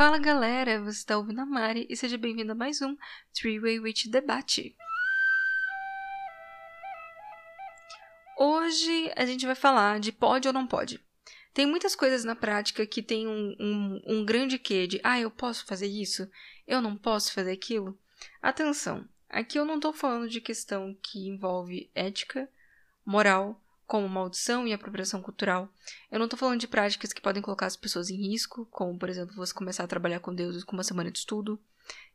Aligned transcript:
Fala 0.00 0.16
galera, 0.16 0.80
você 0.80 0.96
está 0.96 1.18
ouvindo 1.18 1.42
a 1.42 1.44
Mari 1.44 1.86
e 1.90 1.94
seja 1.94 2.16
bem-vindo 2.16 2.52
a 2.52 2.54
mais 2.54 2.80
um 2.80 2.96
Three 3.34 3.60
Way 3.60 3.80
Witch 3.80 4.06
Debate. 4.06 4.74
Hoje 8.38 9.12
a 9.14 9.26
gente 9.26 9.44
vai 9.44 9.54
falar 9.54 10.00
de 10.00 10.10
pode 10.10 10.48
ou 10.48 10.54
não 10.54 10.66
pode. 10.66 10.98
Tem 11.52 11.66
muitas 11.66 11.94
coisas 11.94 12.24
na 12.24 12.34
prática 12.34 12.86
que 12.86 13.02
tem 13.02 13.28
um, 13.28 13.54
um, 13.60 14.02
um 14.06 14.24
grande 14.24 14.58
quê 14.58 14.86
de 14.86 14.98
ah, 15.04 15.20
eu 15.20 15.30
posso 15.30 15.66
fazer 15.66 15.88
isso, 15.88 16.26
eu 16.66 16.80
não 16.80 16.96
posso 16.96 17.34
fazer 17.34 17.52
aquilo. 17.52 17.94
Atenção, 18.40 19.06
aqui 19.28 19.58
eu 19.58 19.66
não 19.66 19.74
estou 19.74 19.92
falando 19.92 20.30
de 20.30 20.40
questão 20.40 20.96
que 21.02 21.28
envolve 21.28 21.90
ética, 21.94 22.48
moral, 23.04 23.62
como 23.90 24.08
maldição 24.08 24.68
e 24.68 24.72
apropriação 24.72 25.20
cultural. 25.20 25.68
Eu 26.12 26.20
não 26.20 26.26
estou 26.26 26.38
falando 26.38 26.60
de 26.60 26.68
práticas 26.68 27.12
que 27.12 27.20
podem 27.20 27.42
colocar 27.42 27.66
as 27.66 27.74
pessoas 27.74 28.08
em 28.08 28.14
risco, 28.14 28.64
como, 28.66 28.96
por 28.96 29.08
exemplo, 29.08 29.34
você 29.34 29.52
começar 29.52 29.82
a 29.82 29.88
trabalhar 29.88 30.20
com 30.20 30.32
deuses 30.32 30.62
com 30.62 30.76
uma 30.76 30.84
semana 30.84 31.10
de 31.10 31.18
estudo. 31.18 31.60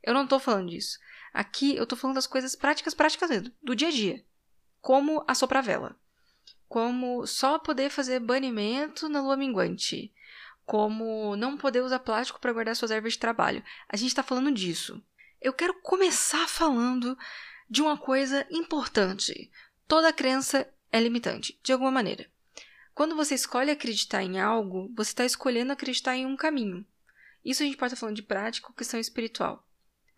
Eu 0.02 0.14
não 0.14 0.24
estou 0.24 0.40
falando 0.40 0.70
disso. 0.70 0.98
Aqui 1.34 1.76
eu 1.76 1.82
estou 1.82 1.98
falando 1.98 2.14
das 2.14 2.26
coisas 2.26 2.56
práticas, 2.56 2.94
práticas 2.94 3.28
mesmo, 3.28 3.52
do 3.62 3.76
dia 3.76 3.88
a 3.88 3.90
dia. 3.90 4.24
Como 4.80 5.22
assoprar 5.28 5.62
vela. 5.62 5.94
Como 6.66 7.26
só 7.26 7.58
poder 7.58 7.90
fazer 7.90 8.20
banimento 8.20 9.06
na 9.06 9.20
lua 9.20 9.36
minguante. 9.36 10.14
Como 10.64 11.36
não 11.36 11.58
poder 11.58 11.82
usar 11.82 11.98
plástico 11.98 12.40
para 12.40 12.54
guardar 12.54 12.74
suas 12.74 12.90
ervas 12.90 13.12
de 13.12 13.18
trabalho. 13.18 13.62
A 13.86 13.98
gente 13.98 14.08
está 14.08 14.22
falando 14.22 14.50
disso. 14.50 15.04
Eu 15.42 15.52
quero 15.52 15.74
começar 15.82 16.48
falando 16.48 17.18
de 17.68 17.82
uma 17.82 17.98
coisa 17.98 18.46
importante. 18.50 19.50
Toda 19.86 20.10
crença 20.10 20.66
é 20.96 21.00
limitante, 21.00 21.58
de 21.62 21.72
alguma 21.72 21.90
maneira. 21.90 22.28
Quando 22.94 23.14
você 23.14 23.34
escolhe 23.34 23.70
acreditar 23.70 24.22
em 24.22 24.40
algo, 24.40 24.90
você 24.96 25.10
está 25.10 25.24
escolhendo 25.24 25.72
acreditar 25.72 26.16
em 26.16 26.24
um 26.24 26.36
caminho. 26.36 26.86
Isso 27.44 27.62
a 27.62 27.66
gente 27.66 27.76
pode 27.76 27.92
estar 27.92 28.00
falando 28.00 28.16
de 28.16 28.22
prática 28.22 28.68
ou 28.68 28.74
questão 28.74 28.98
espiritual. 28.98 29.66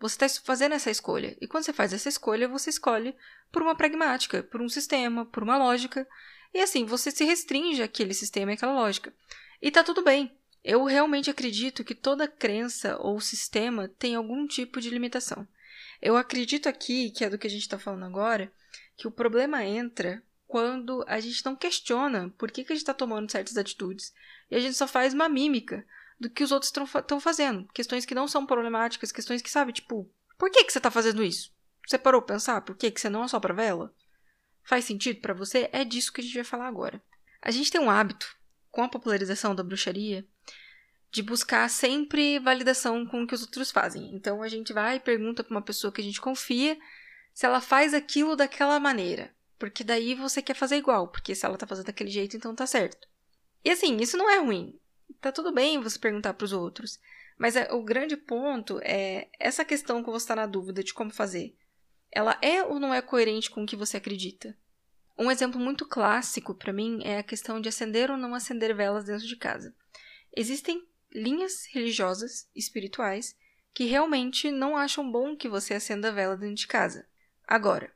Você 0.01 0.25
está 0.25 0.43
fazendo 0.45 0.75
essa 0.75 0.91
escolha. 0.91 1.37
E 1.41 1.49
quando 1.49 1.65
você 1.65 1.73
faz 1.73 1.93
essa 1.93 2.09
escolha, 2.09 2.47
você 2.47 2.71
escolhe 2.71 3.17
por 3.51 3.63
uma 3.63 3.75
pragmática, 3.75 4.43
por 4.45 4.63
um 4.63 4.69
sistema, 4.69 5.27
por 5.27 5.43
uma 5.43 5.59
lógica. 5.59 6.07
E 6.55 6.61
assim, 6.61 6.85
você 6.85 7.11
se 7.11 7.25
restringe 7.25 7.83
àquele 7.83 8.15
sistema 8.15 8.53
e 8.53 8.55
àquela 8.55 8.73
lógica. 8.73 9.13
E 9.61 9.71
tá 9.71 9.83
tudo 9.83 10.05
bem. 10.05 10.33
Eu 10.63 10.85
realmente 10.85 11.31
acredito 11.31 11.83
que 11.83 11.95
toda 11.95 12.29
crença 12.29 12.97
ou 13.01 13.21
sistema 13.21 13.89
tem 13.89 14.15
algum 14.15 14.47
tipo 14.47 14.81
de 14.81 14.91
limitação. 14.91 15.47
Eu 16.01 16.17
acredito 16.17 16.69
aqui, 16.69 17.11
que 17.11 17.25
é 17.25 17.31
do 17.31 17.39
que 17.39 17.47
a 17.47 17.51
gente 17.51 17.63
está 17.63 17.79
falando 17.79 18.05
agora, 18.05 18.53
que 18.97 19.09
o 19.09 19.13
problema 19.13 19.65
entra 19.65 20.23
quando 20.49 21.05
a 21.07 21.21
gente 21.21 21.45
não 21.45 21.55
questiona 21.55 22.35
por 22.39 22.51
que, 22.51 22.65
que 22.65 22.73
a 22.73 22.75
gente 22.75 22.83
está 22.83 22.95
tomando 22.95 23.31
certas 23.31 23.59
atitudes 23.59 24.15
e 24.51 24.57
a 24.57 24.59
gente 24.59 24.75
só 24.75 24.89
faz 24.89 25.13
uma 25.13 25.29
mímica 25.29 25.87
do 26.19 26.31
que 26.31 26.43
os 26.43 26.51
outros 26.51 26.73
estão 26.75 27.21
fazendo. 27.21 27.69
Questões 27.73 28.07
que 28.07 28.15
não 28.15 28.27
são 28.27 28.47
problemáticas, 28.47 29.13
questões 29.13 29.43
que, 29.43 29.51
sabe, 29.51 29.75
tipo, 29.75 30.11
por 30.39 30.51
que, 30.51 30.65
que 30.65 30.73
você 30.73 30.79
está 30.79 30.91
fazendo 30.91 31.23
isso? 31.23 31.55
Você 31.87 31.99
parou 31.99 32.23
pra 32.23 32.35
pensar 32.35 32.63
por 32.63 32.75
que, 32.77 32.91
que 32.91 33.01
você 33.01 33.11
não 33.11 33.23
assopra 33.23 33.55
vela? 33.55 33.95
Faz 34.65 34.87
sentido 34.87 35.21
para 35.21 35.35
você? 35.35 35.69
É 35.71 35.85
disso 35.85 36.13
que 36.13 36.23
a 36.23 36.25
gente 36.25 36.35
vai 36.35 36.45
falar 36.45 36.67
agora. 36.67 37.01
A 37.41 37.51
gente 37.51 37.71
tem 37.71 37.81
um 37.81 37.91
hábito, 37.91 38.35
com 38.71 38.83
a 38.83 38.89
popularização 38.89 39.55
da 39.55 39.63
bruxaria, 39.63 40.27
de 41.11 41.23
buscar 41.23 41.69
sempre 41.69 42.39
validação 42.39 43.07
com 43.07 43.23
o 43.23 43.27
que 43.27 43.35
os 43.35 43.43
outros 43.43 43.71
fazem. 43.71 44.15
Então 44.15 44.43
a 44.43 44.49
gente 44.49 44.73
vai 44.73 44.97
e 44.97 45.01
pergunta 45.01 45.45
para 45.45 45.55
uma 45.55 45.63
pessoa 45.63 45.93
que 45.93 46.01
a 46.01 46.05
gente 46.05 46.21
confia 46.21 46.79
se 47.33 47.47
ela 47.47 47.61
faz 47.61 47.95
aquilo 47.95 48.35
daquela 48.35 48.81
maneira. 48.81 49.35
Porque 49.59 49.83
daí 49.83 50.15
você 50.15 50.41
quer 50.41 50.55
fazer 50.55 50.77
igual, 50.77 51.09
porque 51.09 51.35
se 51.35 51.45
ela 51.45 51.59
tá 51.59 51.67
fazendo 51.67 51.87
daquele 51.87 52.11
jeito, 52.11 52.37
então 52.37 52.55
tá 52.55 52.67
certo. 52.67 53.09
E 53.65 53.71
assim, 53.71 53.97
isso 53.97 54.17
não 54.17 54.31
é 54.31 54.39
ruim. 54.39 54.79
Tá 55.21 55.33
tudo 55.33 55.53
bem 55.53 55.81
você 55.81 55.99
perguntar 55.99 56.35
para 56.35 56.45
os 56.45 56.53
outros. 56.53 57.01
Mas 57.37 57.57
é, 57.57 57.73
o 57.73 57.83
grande 57.83 58.17
ponto 58.17 58.81
é 58.83 59.29
essa 59.39 59.65
questão 59.65 60.03
que 60.03 60.11
você 60.11 60.25
está 60.25 60.37
na 60.37 60.47
dúvida 60.47 60.83
de 60.83 60.95
como 60.95 61.11
fazer. 61.11 61.57
Ela 62.11 62.39
é 62.41 62.63
ou 62.63 62.81
não 62.81 62.95
é 62.95 63.03
coerente 63.03 63.51
com 63.51 63.63
o 63.63 63.67
que 63.67 63.77
você 63.77 63.97
acredita? 63.97 64.57
Um 65.17 65.31
exemplo 65.31 65.61
muito 65.61 65.87
clássico 65.87 66.55
para 66.55 66.73
mim 66.73 67.01
é 67.03 67.19
a 67.19 67.25
questão 67.25 67.61
de 67.61 67.69
acender 67.69 68.11
ou 68.11 68.17
não 68.17 68.35
acender 68.35 68.75
velas 68.75 69.05
dentro 69.05 69.27
de 69.27 69.37
casa. 69.37 69.75
Existem 70.37 70.87
linhas 71.13 71.67
religiosas, 71.73 72.49
espirituais, 72.55 73.37
que 73.75 73.85
realmente 73.85 74.51
não 74.51 74.77
acham 74.77 75.11
bom 75.11 75.37
que 75.37 75.49
você 75.49 75.75
acenda 75.75 76.13
vela 76.13 76.37
dentro 76.37 76.55
de 76.55 76.67
casa. 76.67 77.07
Agora, 77.47 77.93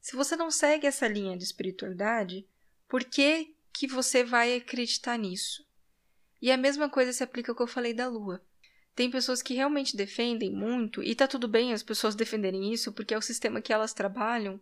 se 0.00 0.16
você 0.16 0.34
não 0.34 0.50
segue 0.50 0.86
essa 0.86 1.06
linha 1.06 1.36
de 1.36 1.44
espiritualidade, 1.44 2.46
por 2.88 3.04
que, 3.04 3.54
que 3.72 3.86
você 3.86 4.24
vai 4.24 4.56
acreditar 4.56 5.18
nisso? 5.18 5.64
E 6.40 6.50
a 6.50 6.56
mesma 6.56 6.88
coisa 6.88 7.12
se 7.12 7.22
aplica 7.22 7.52
ao 7.52 7.56
que 7.56 7.62
eu 7.62 7.66
falei 7.66 7.92
da 7.92 8.08
lua. 8.08 8.42
Tem 8.94 9.10
pessoas 9.10 9.42
que 9.42 9.54
realmente 9.54 9.96
defendem 9.96 10.50
muito, 10.50 11.02
e 11.02 11.14
tá 11.14 11.28
tudo 11.28 11.46
bem 11.46 11.72
as 11.72 11.82
pessoas 11.82 12.14
defenderem 12.16 12.72
isso, 12.72 12.92
porque 12.92 13.14
é 13.14 13.18
o 13.18 13.22
sistema 13.22 13.60
que 13.60 13.72
elas 13.72 13.92
trabalham, 13.92 14.60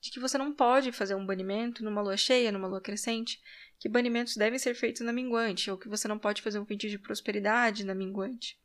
de 0.00 0.10
que 0.10 0.20
você 0.20 0.36
não 0.36 0.52
pode 0.52 0.92
fazer 0.92 1.14
um 1.14 1.24
banimento 1.24 1.82
numa 1.82 2.02
lua 2.02 2.16
cheia, 2.16 2.52
numa 2.52 2.68
lua 2.68 2.80
crescente, 2.80 3.42
que 3.78 3.88
banimentos 3.88 4.36
devem 4.36 4.58
ser 4.58 4.74
feitos 4.74 5.00
na 5.00 5.12
minguante, 5.12 5.70
ou 5.70 5.78
que 5.78 5.88
você 5.88 6.06
não 6.06 6.18
pode 6.18 6.42
fazer 6.42 6.58
um 6.58 6.66
feitiço 6.66 6.92
de 6.92 6.98
prosperidade 6.98 7.84
na 7.84 7.94
minguante. 7.94 8.58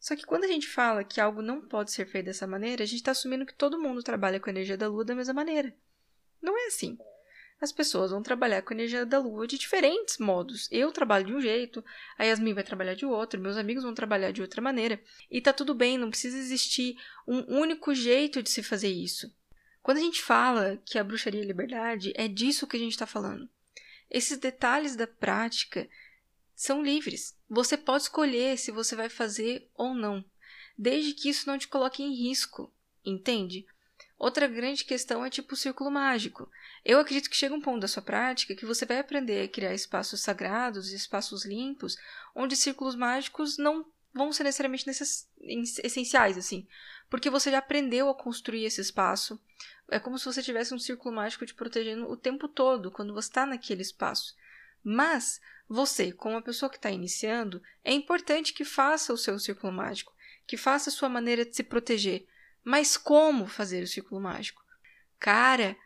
Só 0.00 0.14
que 0.14 0.24
quando 0.24 0.44
a 0.44 0.48
gente 0.48 0.68
fala 0.68 1.04
que 1.04 1.20
algo 1.20 1.42
não 1.42 1.60
pode 1.60 1.92
ser 1.92 2.06
feito 2.06 2.26
dessa 2.26 2.46
maneira, 2.46 2.82
a 2.82 2.86
gente 2.86 2.98
está 2.98 3.10
assumindo 3.10 3.44
que 3.44 3.54
todo 3.54 3.80
mundo 3.80 4.02
trabalha 4.02 4.38
com 4.38 4.48
a 4.48 4.52
energia 4.52 4.76
da 4.76 4.88
lua 4.88 5.04
da 5.04 5.14
mesma 5.14 5.34
maneira. 5.34 5.74
Não 6.40 6.56
é 6.56 6.66
assim. 6.66 6.96
As 7.60 7.72
pessoas 7.72 8.12
vão 8.12 8.22
trabalhar 8.22 8.62
com 8.62 8.72
a 8.72 8.76
energia 8.76 9.04
da 9.04 9.18
lua 9.18 9.46
de 9.46 9.58
diferentes 9.58 10.18
modos. 10.18 10.68
Eu 10.70 10.92
trabalho 10.92 11.26
de 11.26 11.34
um 11.34 11.40
jeito, 11.40 11.84
a 12.16 12.22
Yasmin 12.22 12.54
vai 12.54 12.62
trabalhar 12.62 12.94
de 12.94 13.04
outro, 13.04 13.40
meus 13.40 13.56
amigos 13.56 13.82
vão 13.82 13.92
trabalhar 13.92 14.30
de 14.30 14.40
outra 14.40 14.62
maneira. 14.62 15.00
E 15.28 15.40
tá 15.40 15.52
tudo 15.52 15.74
bem, 15.74 15.98
não 15.98 16.10
precisa 16.10 16.38
existir 16.38 16.96
um 17.26 17.58
único 17.58 17.92
jeito 17.92 18.40
de 18.42 18.50
se 18.50 18.62
fazer 18.62 18.90
isso. 18.90 19.34
Quando 19.82 19.98
a 19.98 20.02
gente 20.02 20.22
fala 20.22 20.80
que 20.84 20.98
a 20.98 21.04
bruxaria 21.04 21.42
é 21.42 21.44
liberdade, 21.44 22.12
é 22.14 22.28
disso 22.28 22.66
que 22.66 22.76
a 22.76 22.80
gente 22.80 22.92
está 22.92 23.06
falando. 23.06 23.48
Esses 24.08 24.38
detalhes 24.38 24.94
da 24.94 25.06
prática 25.06 25.88
são 26.58 26.82
livres. 26.82 27.38
Você 27.48 27.76
pode 27.76 28.02
escolher 28.02 28.58
se 28.58 28.72
você 28.72 28.96
vai 28.96 29.08
fazer 29.08 29.70
ou 29.76 29.94
não, 29.94 30.24
desde 30.76 31.12
que 31.12 31.28
isso 31.28 31.46
não 31.46 31.56
te 31.56 31.68
coloque 31.68 32.02
em 32.02 32.12
risco, 32.12 32.74
entende? 33.04 33.64
Outra 34.18 34.48
grande 34.48 34.84
questão 34.84 35.24
é 35.24 35.30
tipo 35.30 35.54
o 35.54 35.56
círculo 35.56 35.88
mágico. 35.88 36.50
Eu 36.84 36.98
acredito 36.98 37.30
que 37.30 37.36
chega 37.36 37.54
um 37.54 37.60
ponto 37.60 37.78
da 37.78 37.86
sua 37.86 38.02
prática 38.02 38.56
que 38.56 38.66
você 38.66 38.84
vai 38.84 38.98
aprender 38.98 39.44
a 39.44 39.48
criar 39.48 39.72
espaços 39.72 40.20
sagrados 40.20 40.90
espaços 40.90 41.44
limpos, 41.44 41.96
onde 42.34 42.56
círculos 42.56 42.96
mágicos 42.96 43.56
não 43.56 43.86
vão 44.12 44.32
ser 44.32 44.42
necessariamente 44.42 44.84
necess... 44.84 45.30
essenciais, 45.84 46.36
assim, 46.36 46.66
porque 47.08 47.30
você 47.30 47.52
já 47.52 47.58
aprendeu 47.58 48.08
a 48.08 48.14
construir 48.16 48.64
esse 48.64 48.80
espaço. 48.80 49.40
É 49.88 50.00
como 50.00 50.18
se 50.18 50.24
você 50.24 50.42
tivesse 50.42 50.74
um 50.74 50.78
círculo 50.78 51.14
mágico 51.14 51.46
te 51.46 51.54
protegendo 51.54 52.10
o 52.10 52.16
tempo 52.16 52.48
todo 52.48 52.90
quando 52.90 53.14
você 53.14 53.28
está 53.28 53.46
naquele 53.46 53.82
espaço. 53.82 54.34
Mas 54.90 55.38
você, 55.68 56.10
como 56.12 56.34
uma 56.34 56.40
pessoa 56.40 56.70
que 56.70 56.76
está 56.76 56.90
iniciando, 56.90 57.62
é 57.84 57.92
importante 57.92 58.54
que 58.54 58.64
faça 58.64 59.12
o 59.12 59.18
seu 59.18 59.38
círculo 59.38 59.70
mágico, 59.70 60.14
que 60.46 60.56
faça 60.56 60.88
a 60.88 60.92
sua 60.92 61.10
maneira 61.10 61.44
de 61.44 61.54
se 61.54 61.62
proteger. 61.62 62.26
Mas 62.64 62.96
como 62.96 63.46
fazer 63.46 63.82
o 63.82 63.86
círculo 63.86 64.18
mágico? 64.18 64.64
Cara, 65.18 65.76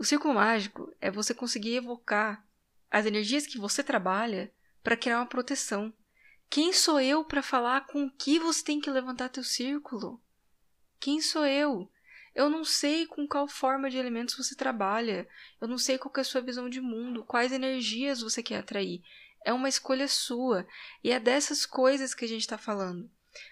o 0.00 0.02
círculo 0.02 0.32
mágico 0.32 0.90
é 0.98 1.10
você 1.10 1.34
conseguir 1.34 1.74
evocar 1.74 2.42
as 2.90 3.04
energias 3.04 3.46
que 3.46 3.58
você 3.58 3.84
trabalha 3.84 4.50
para 4.82 4.96
criar 4.96 5.18
uma 5.18 5.26
proteção. 5.26 5.92
Quem 6.48 6.72
sou 6.72 6.98
eu 6.98 7.22
para 7.26 7.42
falar 7.42 7.86
com 7.86 8.06
o 8.06 8.10
que 8.10 8.38
você 8.38 8.64
tem 8.64 8.80
que 8.80 8.88
levantar 8.88 9.28
teu 9.28 9.44
círculo? 9.44 10.22
Quem 10.98 11.20
sou 11.20 11.44
eu? 11.44 11.92
Eu 12.38 12.48
não 12.48 12.64
sei 12.64 13.04
com 13.04 13.26
qual 13.26 13.48
forma 13.48 13.90
de 13.90 13.96
elementos 13.96 14.36
você 14.36 14.54
trabalha. 14.54 15.28
Eu 15.60 15.66
não 15.66 15.76
sei 15.76 15.98
qual 15.98 16.14
é 16.18 16.20
a 16.20 16.24
sua 16.24 16.40
visão 16.40 16.70
de 16.70 16.80
mundo, 16.80 17.24
quais 17.24 17.50
energias 17.50 18.20
você 18.20 18.44
quer 18.44 18.58
atrair. 18.58 19.02
É 19.44 19.52
uma 19.52 19.68
escolha 19.68 20.06
sua. 20.06 20.64
E 21.02 21.10
é 21.10 21.18
dessas 21.18 21.66
coisas 21.66 22.14
que 22.14 22.24
a 22.24 22.28
gente 22.28 22.42
está 22.42 22.56
falando. 22.56 23.10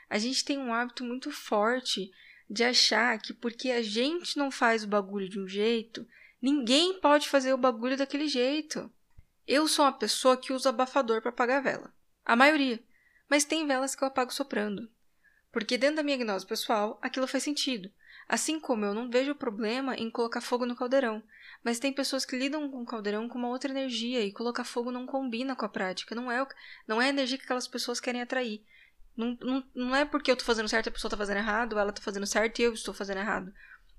A 0.08 0.18
gente 0.18 0.44
tem 0.44 0.56
um 0.56 0.72
hábito 0.72 1.02
muito 1.02 1.32
forte 1.32 2.12
de 2.48 2.62
achar 2.62 3.18
que 3.18 3.34
porque 3.34 3.72
a 3.72 3.82
gente 3.82 4.38
não 4.38 4.52
faz 4.52 4.84
o 4.84 4.88
bagulho 4.88 5.28
de 5.28 5.40
um 5.40 5.48
jeito, 5.48 6.06
ninguém 6.40 7.00
pode 7.00 7.28
fazer 7.28 7.52
o 7.52 7.58
bagulho 7.58 7.96
daquele 7.96 8.28
jeito. 8.28 8.88
Eu 9.48 9.66
sou 9.66 9.84
uma 9.84 9.98
pessoa 9.98 10.36
que 10.36 10.52
usa 10.52 10.68
abafador 10.68 11.20
para 11.20 11.30
apagar 11.30 11.60
vela. 11.60 11.92
A 12.24 12.36
maioria. 12.36 12.80
Mas 13.28 13.44
tem 13.44 13.66
velas 13.66 13.96
que 13.96 14.04
eu 14.04 14.06
apago 14.06 14.32
soprando. 14.32 14.88
Porque 15.50 15.76
dentro 15.76 15.96
da 15.96 16.02
minha 16.04 16.18
gnose 16.18 16.46
pessoal, 16.46 17.00
aquilo 17.02 17.26
faz 17.26 17.42
sentido. 17.42 17.90
Assim 18.28 18.58
como 18.58 18.84
eu 18.84 18.92
não 18.92 19.08
vejo 19.08 19.34
problema 19.34 19.94
em 19.94 20.10
colocar 20.10 20.40
fogo 20.40 20.66
no 20.66 20.74
caldeirão, 20.74 21.22
mas 21.62 21.78
tem 21.78 21.92
pessoas 21.92 22.24
que 22.24 22.36
lidam 22.36 22.68
com 22.70 22.82
o 22.82 22.86
caldeirão 22.86 23.28
com 23.28 23.38
uma 23.38 23.48
outra 23.48 23.70
energia 23.70 24.24
e 24.24 24.32
colocar 24.32 24.64
fogo 24.64 24.90
não 24.90 25.06
combina 25.06 25.54
com 25.54 25.64
a 25.64 25.68
prática, 25.68 26.14
não 26.14 26.30
é, 26.30 26.44
não 26.88 27.00
é 27.00 27.06
a 27.06 27.10
energia 27.10 27.38
que 27.38 27.44
aquelas 27.44 27.68
pessoas 27.68 28.00
querem 28.00 28.20
atrair. 28.20 28.64
Não, 29.16 29.38
não, 29.40 29.64
não 29.74 29.96
é 29.96 30.04
porque 30.04 30.30
eu 30.30 30.34
estou 30.34 30.46
fazendo 30.46 30.68
certo 30.68 30.88
a 30.88 30.92
pessoa 30.92 31.08
está 31.08 31.16
fazendo 31.16 31.38
errado, 31.38 31.78
ela 31.78 31.90
está 31.90 32.02
fazendo 32.02 32.26
certo 32.26 32.58
e 32.58 32.64
eu 32.64 32.74
estou 32.74 32.92
fazendo 32.92 33.18
errado. 33.18 33.52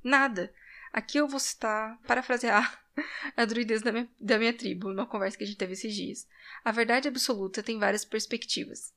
Nada. 0.03 0.53
Aqui 0.93 1.17
eu 1.17 1.27
vou 1.27 1.39
citar, 1.39 1.97
parafrasear 2.05 2.81
a 3.35 3.45
druidez 3.45 3.81
da 3.81 3.91
minha, 3.91 4.09
da 4.19 4.37
minha 4.37 4.53
tribo, 4.53 4.89
numa 4.89 5.07
conversa 5.07 5.37
que 5.37 5.43
a 5.43 5.47
gente 5.47 5.57
teve 5.57 5.73
esses 5.73 5.93
dias. 5.93 6.27
A 6.63 6.71
verdade 6.71 7.07
absoluta 7.07 7.63
tem 7.63 7.79
várias 7.79 8.05
perspectivas. 8.05 8.93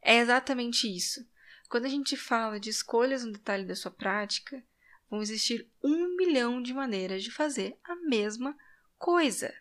É 0.00 0.18
exatamente 0.18 0.88
isso. 0.88 1.26
Quando 1.68 1.84
a 1.84 1.88
gente 1.88 2.16
fala 2.16 2.58
de 2.58 2.70
escolhas 2.70 3.24
no 3.24 3.32
detalhe 3.32 3.64
da 3.64 3.76
sua 3.76 3.90
prática, 3.90 4.64
vão 5.10 5.20
existir 5.20 5.68
um 5.82 6.16
milhão 6.16 6.62
de 6.62 6.72
maneiras 6.72 7.22
de 7.22 7.30
fazer 7.30 7.78
a 7.84 7.94
mesma 7.96 8.56
coisa. 8.96 9.52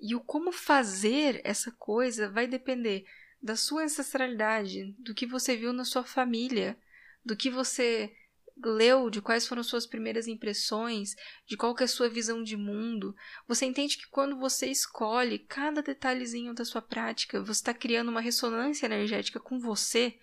E 0.00 0.14
o 0.14 0.20
como 0.20 0.50
fazer 0.50 1.40
essa 1.44 1.70
coisa 1.72 2.28
vai 2.28 2.46
depender 2.46 3.04
da 3.40 3.54
sua 3.56 3.84
ancestralidade, 3.84 4.94
do 4.98 5.14
que 5.14 5.26
você 5.26 5.56
viu 5.56 5.72
na 5.72 5.84
sua 5.84 6.02
família, 6.02 6.76
do 7.24 7.36
que 7.36 7.50
você 7.50 8.12
leu, 8.56 9.10
de 9.10 9.20
quais 9.20 9.46
foram 9.46 9.62
suas 9.62 9.86
primeiras 9.86 10.26
impressões, 10.26 11.14
de 11.46 11.56
qual 11.56 11.74
é 11.78 11.84
a 11.84 11.88
sua 11.88 12.08
visão 12.08 12.42
de 12.42 12.56
mundo. 12.56 13.14
Você 13.46 13.64
entende 13.64 13.96
que 13.96 14.08
quando 14.08 14.38
você 14.38 14.66
escolhe 14.66 15.38
cada 15.38 15.82
detalhezinho 15.82 16.54
da 16.54 16.64
sua 16.64 16.82
prática, 16.82 17.40
você 17.40 17.60
está 17.60 17.74
criando 17.74 18.08
uma 18.08 18.20
ressonância 18.20 18.86
energética 18.86 19.38
com 19.38 19.60
você 19.60 20.18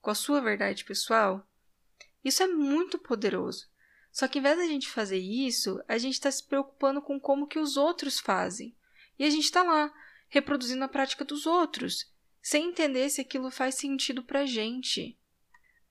com 0.00 0.10
a 0.10 0.14
sua 0.14 0.40
verdade 0.40 0.84
pessoal, 0.84 1.46
isso 2.24 2.42
é 2.42 2.46
muito 2.46 2.98
poderoso. 2.98 3.68
Só 4.12 4.26
que 4.26 4.38
em 4.38 4.42
vez 4.42 4.56
da 4.56 4.66
gente 4.66 4.88
fazer 4.88 5.18
isso, 5.18 5.80
a 5.86 5.96
gente 5.96 6.14
está 6.14 6.30
se 6.30 6.42
preocupando 6.42 7.00
com 7.00 7.20
como 7.20 7.46
que 7.46 7.58
os 7.58 7.76
outros 7.76 8.18
fazem. 8.18 8.74
E 9.18 9.24
a 9.24 9.30
gente 9.30 9.44
está 9.44 9.62
lá, 9.62 9.92
reproduzindo 10.28 10.84
a 10.84 10.88
prática 10.88 11.24
dos 11.24 11.46
outros, 11.46 12.12
sem 12.42 12.68
entender 12.68 13.08
se 13.10 13.20
aquilo 13.20 13.50
faz 13.50 13.76
sentido 13.76 14.22
para 14.22 14.40
a 14.40 14.46
gente. 14.46 15.16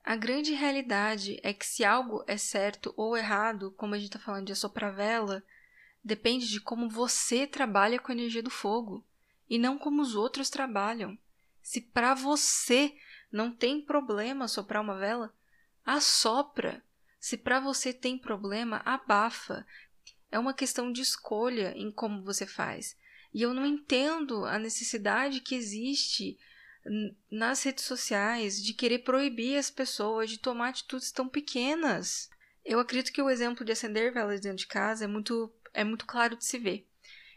A 0.04 0.16
grande 0.16 0.52
realidade 0.52 1.38
é 1.42 1.52
que 1.52 1.66
se 1.66 1.84
algo 1.84 2.24
é 2.26 2.36
certo 2.36 2.92
ou 2.96 3.16
errado, 3.16 3.72
como 3.76 3.94
a 3.94 3.98
gente 3.98 4.08
está 4.08 4.18
falando 4.18 4.46
de 4.46 4.52
assoprar 4.52 4.94
vela, 4.94 5.42
depende 6.02 6.48
de 6.48 6.60
como 6.60 6.88
você 6.88 7.46
trabalha 7.46 7.98
com 7.98 8.10
a 8.10 8.14
energia 8.14 8.42
do 8.42 8.50
fogo 8.50 9.04
e 9.48 9.58
não 9.58 9.78
como 9.78 10.00
os 10.00 10.14
outros 10.14 10.48
trabalham. 10.48 11.18
Se 11.62 11.80
para 11.80 12.14
você 12.14 12.94
não 13.30 13.52
tem 13.52 13.80
problema 13.80 14.48
soprar 14.48 14.82
uma 14.82 14.98
vela? 14.98 15.32
Assopra. 15.84 16.82
Se 17.18 17.36
para 17.36 17.60
você 17.60 17.92
tem 17.92 18.18
problema, 18.18 18.82
abafa. 18.84 19.66
É 20.30 20.38
uma 20.38 20.54
questão 20.54 20.92
de 20.92 21.02
escolha 21.02 21.72
em 21.76 21.90
como 21.90 22.22
você 22.22 22.46
faz. 22.46 22.96
E 23.32 23.42
eu 23.42 23.54
não 23.54 23.66
entendo 23.66 24.44
a 24.44 24.58
necessidade 24.58 25.40
que 25.40 25.54
existe 25.54 26.38
nas 27.30 27.62
redes 27.62 27.84
sociais 27.84 28.62
de 28.62 28.72
querer 28.72 29.00
proibir 29.00 29.56
as 29.56 29.70
pessoas 29.70 30.30
de 30.30 30.38
tomar 30.38 30.70
atitudes 30.70 31.12
tão 31.12 31.28
pequenas. 31.28 32.30
Eu 32.64 32.80
acredito 32.80 33.12
que 33.12 33.22
o 33.22 33.30
exemplo 33.30 33.64
de 33.64 33.72
acender 33.72 34.12
velas 34.12 34.40
dentro 34.40 34.58
de 34.58 34.66
casa 34.66 35.04
é 35.04 35.06
muito, 35.06 35.52
é 35.74 35.84
muito 35.84 36.06
claro 36.06 36.36
de 36.36 36.44
se 36.44 36.58
ver. 36.58 36.86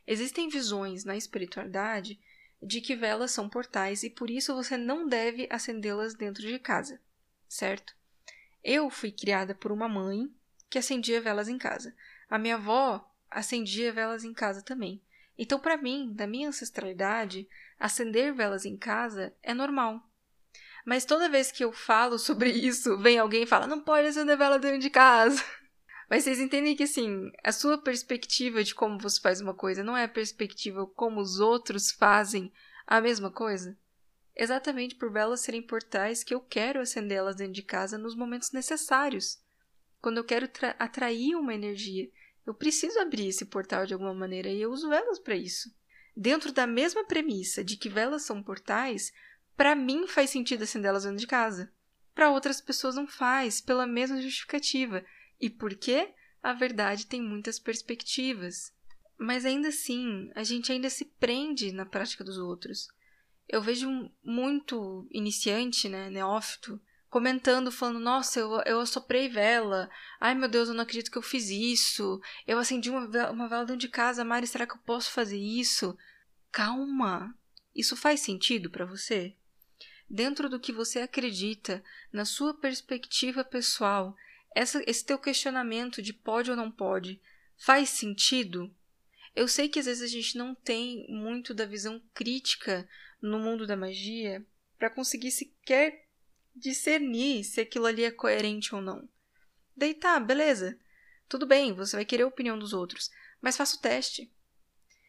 Existem 0.07 0.49
visões 0.49 1.03
na 1.03 1.15
espiritualidade 1.15 2.19
de 2.65 2.81
que 2.81 2.95
velas 2.95 3.31
são 3.31 3.49
portais 3.49 4.03
e 4.03 4.09
por 4.09 4.29
isso 4.29 4.55
você 4.55 4.77
não 4.77 5.07
deve 5.07 5.47
acendê-las 5.49 6.13
dentro 6.13 6.41
de 6.41 6.57
casa, 6.59 6.99
certo? 7.47 7.95
Eu 8.63 8.89
fui 8.89 9.11
criada 9.11 9.53
por 9.53 9.71
uma 9.71 9.89
mãe 9.89 10.33
que 10.69 10.79
acendia 10.79 11.21
velas 11.21 11.47
em 11.47 11.57
casa. 11.57 11.93
A 12.29 12.37
minha 12.37 12.55
avó 12.55 13.07
acendia 13.29 13.91
velas 13.91 14.23
em 14.23 14.33
casa 14.33 14.61
também. 14.61 15.01
Então, 15.37 15.59
para 15.59 15.77
mim, 15.77 16.11
da 16.13 16.27
minha 16.27 16.47
ancestralidade, 16.47 17.47
acender 17.79 18.33
velas 18.33 18.65
em 18.65 18.77
casa 18.77 19.33
é 19.41 19.53
normal. 19.53 20.07
Mas 20.85 21.05
toda 21.05 21.29
vez 21.29 21.51
que 21.51 21.63
eu 21.63 21.71
falo 21.71 22.19
sobre 22.19 22.49
isso, 22.51 22.97
vem 22.97 23.17
alguém 23.17 23.43
e 23.43 23.47
fala: 23.47 23.67
não 23.67 23.81
pode 23.81 24.07
acender 24.07 24.37
vela 24.37 24.59
dentro 24.59 24.79
de 24.79 24.89
casa. 24.89 25.43
Mas 26.13 26.25
vocês 26.25 26.39
entendem 26.39 26.75
que, 26.75 26.83
assim, 26.83 27.31
a 27.43 27.51
sua 27.51 27.75
perspectiva 27.75 28.63
de 28.63 28.75
como 28.75 28.99
você 28.99 29.19
faz 29.19 29.41
uma 29.41 29.55
coisa 29.55 29.83
não 29.83 29.97
é 29.97 30.03
a 30.03 30.07
perspectiva 30.07 30.85
como 30.85 31.19
os 31.19 31.39
outros 31.39 31.91
fazem 31.91 32.53
a 32.85 33.01
mesma 33.01 33.31
coisa? 33.31 33.75
Exatamente 34.35 34.93
por 34.93 35.11
velas 35.11 35.39
serem 35.39 35.63
portais 35.63 36.23
que 36.23 36.31
eu 36.31 36.39
quero 36.39 36.79
acendê-las 36.79 37.37
dentro 37.37 37.53
de 37.53 37.63
casa 37.63 37.97
nos 37.97 38.15
momentos 38.15 38.51
necessários. 38.51 39.41
Quando 39.99 40.19
eu 40.19 40.23
quero 40.23 40.47
atrair 40.77 41.35
uma 41.35 41.51
energia, 41.51 42.07
eu 42.45 42.53
preciso 42.53 42.99
abrir 42.99 43.29
esse 43.29 43.45
portal 43.45 43.87
de 43.87 43.95
alguma 43.95 44.13
maneira 44.13 44.49
e 44.49 44.61
eu 44.61 44.71
uso 44.71 44.89
velas 44.89 45.17
para 45.17 45.35
isso. 45.35 45.75
Dentro 46.15 46.51
da 46.51 46.67
mesma 46.67 47.03
premissa 47.03 47.63
de 47.63 47.75
que 47.75 47.89
velas 47.89 48.21
são 48.21 48.43
portais, 48.43 49.11
para 49.57 49.73
mim 49.73 50.05
faz 50.05 50.29
sentido 50.29 50.61
acendê-las 50.61 51.05
dentro 51.05 51.17
de 51.17 51.25
casa. 51.25 51.73
Para 52.13 52.29
outras 52.29 52.61
pessoas 52.61 52.93
não 52.93 53.07
faz, 53.07 53.59
pela 53.59 53.87
mesma 53.87 54.21
justificativa. 54.21 55.03
E 55.43 55.49
por 55.49 55.75
quê? 55.75 56.13
A 56.41 56.53
verdade 56.53 57.05
tem 57.05 57.21
muitas 57.21 57.59
perspectivas. 57.59 58.73
Mas 59.17 59.43
ainda 59.43 59.67
assim, 59.67 60.31
a 60.33 60.41
gente 60.41 60.71
ainda 60.71 60.89
se 60.89 61.03
prende 61.03 61.73
na 61.73 61.85
prática 61.85 62.23
dos 62.23 62.37
outros. 62.37 62.87
Eu 63.49 63.61
vejo 63.61 64.09
muito 64.23 65.05
iniciante, 65.11 65.89
né, 65.89 66.09
neófito, 66.09 66.81
comentando, 67.09 67.73
falando: 67.73 67.99
Nossa, 67.99 68.39
eu, 68.39 68.53
eu 68.65 68.79
assoprei 68.79 69.27
vela. 69.27 69.89
Ai 70.17 70.33
meu 70.33 70.47
Deus, 70.47 70.69
eu 70.69 70.73
não 70.73 70.83
acredito 70.83 71.11
que 71.11 71.17
eu 71.17 71.21
fiz 71.21 71.49
isso. 71.49 72.21
Eu 72.47 72.57
acendi 72.57 72.89
uma, 72.89 73.05
uma 73.29 73.49
vela 73.49 73.65
dentro 73.65 73.81
de 73.81 73.89
casa. 73.89 74.23
Mari, 74.23 74.47
será 74.47 74.65
que 74.65 74.75
eu 74.75 74.81
posso 74.85 75.11
fazer 75.11 75.37
isso? 75.37 75.97
Calma. 76.53 77.37
Isso 77.75 77.97
faz 77.97 78.21
sentido 78.21 78.69
para 78.69 78.85
você? 78.85 79.35
Dentro 80.09 80.47
do 80.47 80.57
que 80.57 80.71
você 80.71 80.99
acredita, 80.99 81.83
na 82.13 82.23
sua 82.23 82.53
perspectiva 82.53 83.43
pessoal, 83.43 84.15
essa, 84.55 84.83
esse 84.87 85.05
teu 85.05 85.17
questionamento 85.17 86.01
de 86.01 86.13
pode 86.13 86.49
ou 86.49 86.57
não 86.57 86.71
pode 86.71 87.21
faz 87.57 87.89
sentido? 87.89 88.73
Eu 89.35 89.47
sei 89.47 89.67
que 89.67 89.79
às 89.79 89.85
vezes 89.85 90.03
a 90.03 90.07
gente 90.07 90.37
não 90.37 90.53
tem 90.53 91.05
muito 91.09 91.53
da 91.53 91.65
visão 91.65 92.01
crítica 92.13 92.87
no 93.21 93.39
mundo 93.39 93.65
da 93.65 93.75
magia 93.75 94.45
para 94.77 94.89
conseguir 94.89 95.31
sequer 95.31 96.07
discernir 96.55 97.43
se 97.43 97.61
aquilo 97.61 97.85
ali 97.85 98.03
é 98.03 98.11
coerente 98.11 98.75
ou 98.75 98.81
não. 98.81 99.09
Daí 99.75 99.93
tá, 99.93 100.19
beleza. 100.19 100.77
Tudo 101.27 101.47
bem, 101.47 101.73
você 101.73 101.95
vai 101.95 102.05
querer 102.05 102.23
a 102.23 102.27
opinião 102.27 102.59
dos 102.59 102.73
outros, 102.73 103.09
mas 103.41 103.57
faça 103.57 103.75
o 103.75 103.79
teste. 103.79 104.31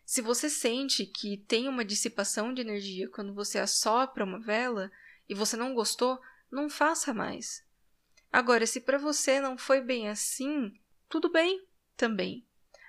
Se 0.07 0.21
você 0.21 0.49
sente 0.49 1.07
que 1.07 1.39
tem 1.39 1.69
uma 1.69 1.85
dissipação 1.85 2.53
de 2.53 2.61
energia 2.61 3.09
quando 3.09 3.35
você 3.35 3.59
assopra 3.59 4.25
uma 4.25 4.39
vela 4.39 4.91
e 5.29 5.35
você 5.35 5.57
não 5.57 5.75
gostou, 5.75 6.21
não 6.51 6.69
faça 6.69 7.13
mais. 7.13 7.64
Agora, 8.35 8.67
se 8.67 8.81
para 8.81 8.99
você 8.99 9.41
não 9.41 9.57
foi 9.57 9.81
bem 9.81 10.09
assim, 10.09 10.75
tudo 11.09 11.31
bem 11.31 11.65
também. 11.97 12.45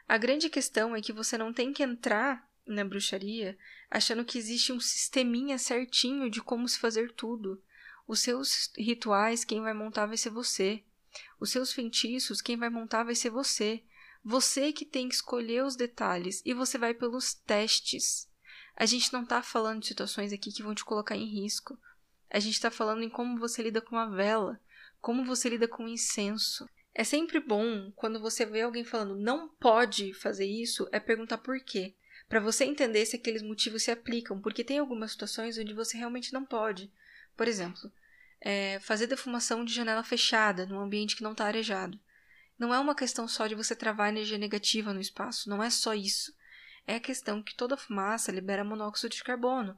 A 0.07 0.17
grande 0.17 0.49
questão 0.49 0.95
é 0.95 1.01
que 1.03 1.13
você 1.13 1.37
não 1.37 1.53
tem 1.53 1.71
que 1.71 1.83
entrar 1.83 2.49
na 2.65 2.83
bruxaria 2.83 3.55
achando 3.87 4.25
que 4.25 4.39
existe 4.39 4.73
um 4.73 4.79
sisteminha 4.79 5.59
certinho 5.59 6.31
de 6.31 6.41
como 6.41 6.67
se 6.67 6.79
fazer 6.79 7.11
tudo. 7.11 7.61
Os 8.07 8.21
seus 8.21 8.73
rituais, 8.75 9.45
quem 9.45 9.61
vai 9.61 9.75
montar 9.75 10.07
vai 10.07 10.17
ser 10.17 10.31
você. 10.31 10.83
Os 11.39 11.51
seus 11.51 11.71
feitiços, 11.71 12.41
quem 12.41 12.57
vai 12.57 12.71
montar 12.71 13.03
vai 13.03 13.13
ser 13.13 13.29
você. 13.29 13.83
Você 14.23 14.73
que 14.73 14.83
tem 14.83 15.07
que 15.07 15.13
escolher 15.13 15.63
os 15.63 15.75
detalhes 15.75 16.41
e 16.43 16.55
você 16.55 16.79
vai 16.79 16.95
pelos 16.95 17.35
testes. 17.35 18.27
A 18.75 18.87
gente 18.87 19.13
não 19.13 19.21
está 19.21 19.43
falando 19.43 19.81
de 19.81 19.89
situações 19.89 20.33
aqui 20.33 20.51
que 20.51 20.63
vão 20.63 20.73
te 20.73 20.83
colocar 20.83 21.15
em 21.15 21.29
risco. 21.29 21.77
A 22.31 22.39
gente 22.39 22.55
está 22.55 22.71
falando 22.71 23.03
em 23.03 23.09
como 23.11 23.37
você 23.37 23.61
lida 23.61 23.79
com 23.79 23.95
a 23.95 24.07
vela. 24.07 24.59
Como 25.05 25.23
você 25.23 25.49
lida 25.49 25.67
com 25.67 25.87
incenso? 25.87 26.67
É 26.91 27.03
sempre 27.03 27.39
bom 27.39 27.91
quando 27.95 28.19
você 28.19 28.43
vê 28.43 28.63
alguém 28.63 28.83
falando 28.83 29.15
não 29.15 29.47
pode 29.47 30.15
fazer 30.15 30.47
isso, 30.47 30.89
é 30.91 30.99
perguntar 30.99 31.37
por 31.37 31.59
quê. 31.59 31.93
Para 32.27 32.39
você 32.39 32.65
entender 32.65 33.05
se 33.05 33.15
aqueles 33.15 33.43
motivos 33.43 33.83
se 33.83 33.91
aplicam, 33.91 34.41
porque 34.41 34.63
tem 34.63 34.79
algumas 34.79 35.11
situações 35.11 35.59
onde 35.59 35.75
você 35.75 35.95
realmente 35.95 36.33
não 36.33 36.43
pode. 36.43 36.91
Por 37.37 37.47
exemplo, 37.47 37.91
é, 38.41 38.79
fazer 38.79 39.05
defumação 39.05 39.63
de 39.63 39.75
janela 39.75 40.03
fechada 40.03 40.65
num 40.65 40.79
ambiente 40.79 41.15
que 41.15 41.21
não 41.21 41.33
está 41.33 41.45
arejado. 41.45 41.99
Não 42.57 42.73
é 42.73 42.79
uma 42.79 42.95
questão 42.95 43.27
só 43.27 43.45
de 43.45 43.53
você 43.53 43.75
travar 43.75 44.09
energia 44.09 44.39
negativa 44.39 44.91
no 44.91 44.99
espaço, 44.99 45.47
não 45.51 45.61
é 45.61 45.69
só 45.69 45.93
isso. 45.93 46.35
É 46.87 46.95
a 46.95 46.99
questão 46.99 47.43
que 47.43 47.53
toda 47.53 47.77
fumaça 47.77 48.31
libera 48.31 48.63
monóxido 48.63 49.13
de 49.13 49.23
carbono. 49.23 49.77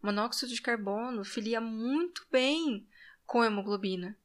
Monóxido 0.00 0.54
de 0.54 0.62
carbono 0.62 1.22
filia 1.22 1.60
muito 1.60 2.26
bem 2.30 2.88
com 3.26 3.44
hemoglobina 3.44 4.16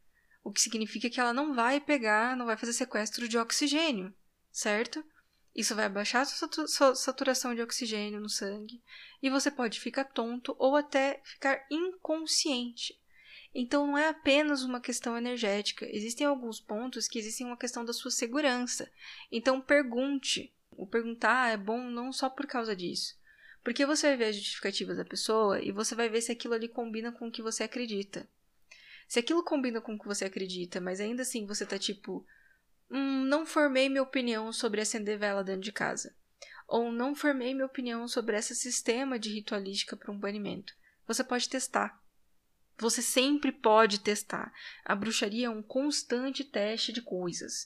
o 0.43 0.51
que 0.51 0.61
significa 0.61 1.09
que 1.09 1.19
ela 1.19 1.33
não 1.33 1.53
vai 1.53 1.79
pegar, 1.79 2.35
não 2.35 2.45
vai 2.45 2.57
fazer 2.57 2.73
sequestro 2.73 3.27
de 3.27 3.37
oxigênio, 3.37 4.13
certo? 4.51 5.03
Isso 5.55 5.75
vai 5.75 5.85
abaixar 5.85 6.21
a 6.21 6.25
sua 6.25 6.95
saturação 6.95 7.53
de 7.53 7.61
oxigênio 7.61 8.19
no 8.19 8.29
sangue 8.29 8.81
e 9.21 9.29
você 9.29 9.51
pode 9.51 9.79
ficar 9.79 10.05
tonto 10.05 10.55
ou 10.57 10.75
até 10.75 11.21
ficar 11.23 11.65
inconsciente. 11.69 12.99
Então 13.53 13.87
não 13.87 13.97
é 13.97 14.07
apenas 14.07 14.63
uma 14.63 14.79
questão 14.79 15.17
energética, 15.17 15.87
existem 15.91 16.25
alguns 16.25 16.59
pontos 16.59 17.07
que 17.07 17.17
existem 17.17 17.47
uma 17.47 17.57
questão 17.57 17.83
da 17.83 17.93
sua 17.93 18.11
segurança. 18.11 18.89
Então 19.31 19.59
pergunte. 19.59 20.53
O 20.71 20.87
perguntar 20.87 21.51
é 21.51 21.57
bom 21.57 21.89
não 21.89 22.13
só 22.13 22.29
por 22.29 22.47
causa 22.47 22.73
disso. 22.73 23.19
Porque 23.61 23.85
você 23.85 24.07
vai 24.07 24.17
ver 24.17 24.25
as 24.25 24.37
justificativas 24.37 24.95
da 24.95 25.03
pessoa 25.03 25.61
e 25.61 25.73
você 25.73 25.93
vai 25.93 26.07
ver 26.07 26.21
se 26.21 26.31
aquilo 26.31 26.53
ali 26.53 26.69
combina 26.69 27.11
com 27.11 27.27
o 27.27 27.31
que 27.31 27.41
você 27.41 27.63
acredita. 27.63 28.25
Se 29.09 29.17
aquilo 29.17 29.43
combina 29.43 29.81
com 29.81 29.95
o 29.95 29.99
que 29.99 30.05
você 30.05 30.25
acredita, 30.25 30.79
mas 30.79 30.99
ainda 30.99 31.23
assim 31.23 31.47
você 31.47 31.65
tá 31.65 31.79
tipo, 31.79 32.23
hum, 32.91 33.23
não 33.25 33.43
formei 33.43 33.89
minha 33.89 34.03
opinião 34.03 34.53
sobre 34.53 34.81
acender 34.81 35.17
vela 35.17 35.43
dentro 35.43 35.63
de 35.63 35.71
casa. 35.71 36.15
Ou 36.67 36.91
não 36.91 37.15
formei 37.15 37.55
minha 37.55 37.65
opinião 37.65 38.07
sobre 38.07 38.37
esse 38.37 38.55
sistema 38.55 39.17
de 39.17 39.33
ritualística 39.33 39.97
para 39.97 40.11
um 40.11 40.19
banimento. 40.19 40.71
Você 41.07 41.23
pode 41.23 41.49
testar. 41.49 41.99
Você 42.77 43.01
sempre 43.01 43.51
pode 43.51 43.99
testar. 43.99 44.53
A 44.85 44.95
bruxaria 44.95 45.47
é 45.47 45.49
um 45.49 45.63
constante 45.63 46.43
teste 46.43 46.93
de 46.93 47.01
coisas. 47.01 47.65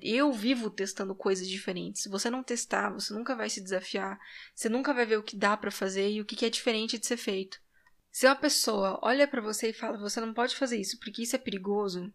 Eu 0.00 0.32
vivo 0.32 0.70
testando 0.70 1.12
coisas 1.12 1.48
diferentes. 1.48 2.04
Se 2.04 2.08
você 2.08 2.30
não 2.30 2.44
testar, 2.44 2.90
você 2.90 3.12
nunca 3.12 3.34
vai 3.34 3.50
se 3.50 3.60
desafiar. 3.60 4.16
Você 4.54 4.68
nunca 4.68 4.94
vai 4.94 5.04
ver 5.04 5.18
o 5.18 5.24
que 5.24 5.36
dá 5.36 5.56
para 5.56 5.72
fazer 5.72 6.08
e 6.08 6.20
o 6.20 6.24
que 6.24 6.46
é 6.46 6.50
diferente 6.50 6.98
de 6.98 7.04
ser 7.04 7.16
feito. 7.16 7.63
Se 8.14 8.26
uma 8.26 8.36
pessoa 8.36 9.00
olha 9.02 9.26
para 9.26 9.40
você 9.40 9.70
e 9.70 9.72
fala: 9.72 9.98
"Você 9.98 10.20
não 10.20 10.32
pode 10.32 10.54
fazer 10.54 10.76
isso 10.78 11.00
porque 11.00 11.22
isso 11.22 11.34
é 11.34 11.38
perigoso", 11.38 12.12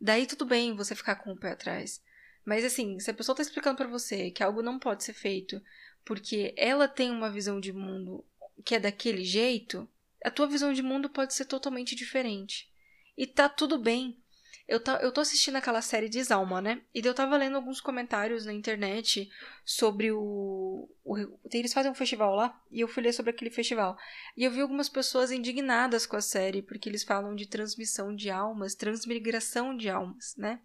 daí 0.00 0.26
tudo 0.26 0.46
bem 0.46 0.74
você 0.74 0.94
ficar 0.94 1.16
com 1.16 1.32
o 1.32 1.36
pé 1.38 1.50
atrás. 1.50 2.02
Mas 2.42 2.64
assim, 2.64 2.98
se 2.98 3.10
a 3.10 3.14
pessoa 3.14 3.34
está 3.34 3.42
explicando 3.42 3.76
para 3.76 3.86
você 3.86 4.30
que 4.30 4.42
algo 4.42 4.62
não 4.62 4.78
pode 4.78 5.04
ser 5.04 5.12
feito 5.12 5.62
porque 6.06 6.54
ela 6.56 6.88
tem 6.88 7.10
uma 7.10 7.30
visão 7.30 7.60
de 7.60 7.70
mundo 7.70 8.24
que 8.64 8.76
é 8.76 8.80
daquele 8.80 9.24
jeito, 9.26 9.86
a 10.24 10.30
tua 10.30 10.46
visão 10.46 10.72
de 10.72 10.80
mundo 10.82 11.10
pode 11.10 11.34
ser 11.34 11.44
totalmente 11.44 11.94
diferente. 11.94 12.72
E 13.14 13.26
tá 13.26 13.46
tudo 13.46 13.78
bem. 13.78 14.21
Eu, 14.68 14.80
tá, 14.80 14.98
eu 15.02 15.12
tô 15.12 15.20
assistindo 15.20 15.56
aquela 15.56 15.82
série 15.82 16.08
de 16.08 16.22
Zalma, 16.22 16.60
né? 16.60 16.80
E 16.94 17.04
eu 17.04 17.14
tava 17.14 17.36
lendo 17.36 17.56
alguns 17.56 17.80
comentários 17.80 18.46
na 18.46 18.52
internet 18.52 19.28
sobre 19.64 20.12
o, 20.12 20.88
o. 21.04 21.38
Eles 21.52 21.72
fazem 21.72 21.90
um 21.90 21.94
festival 21.94 22.34
lá, 22.34 22.60
e 22.70 22.80
eu 22.80 22.88
fui 22.88 23.02
ler 23.02 23.12
sobre 23.12 23.30
aquele 23.30 23.50
festival. 23.50 23.96
E 24.36 24.44
eu 24.44 24.50
vi 24.50 24.60
algumas 24.60 24.88
pessoas 24.88 25.30
indignadas 25.30 26.06
com 26.06 26.16
a 26.16 26.20
série, 26.20 26.62
porque 26.62 26.88
eles 26.88 27.02
falam 27.02 27.34
de 27.34 27.46
transmissão 27.46 28.14
de 28.14 28.30
almas, 28.30 28.74
transmigração 28.74 29.76
de 29.76 29.88
almas, 29.88 30.34
né? 30.36 30.60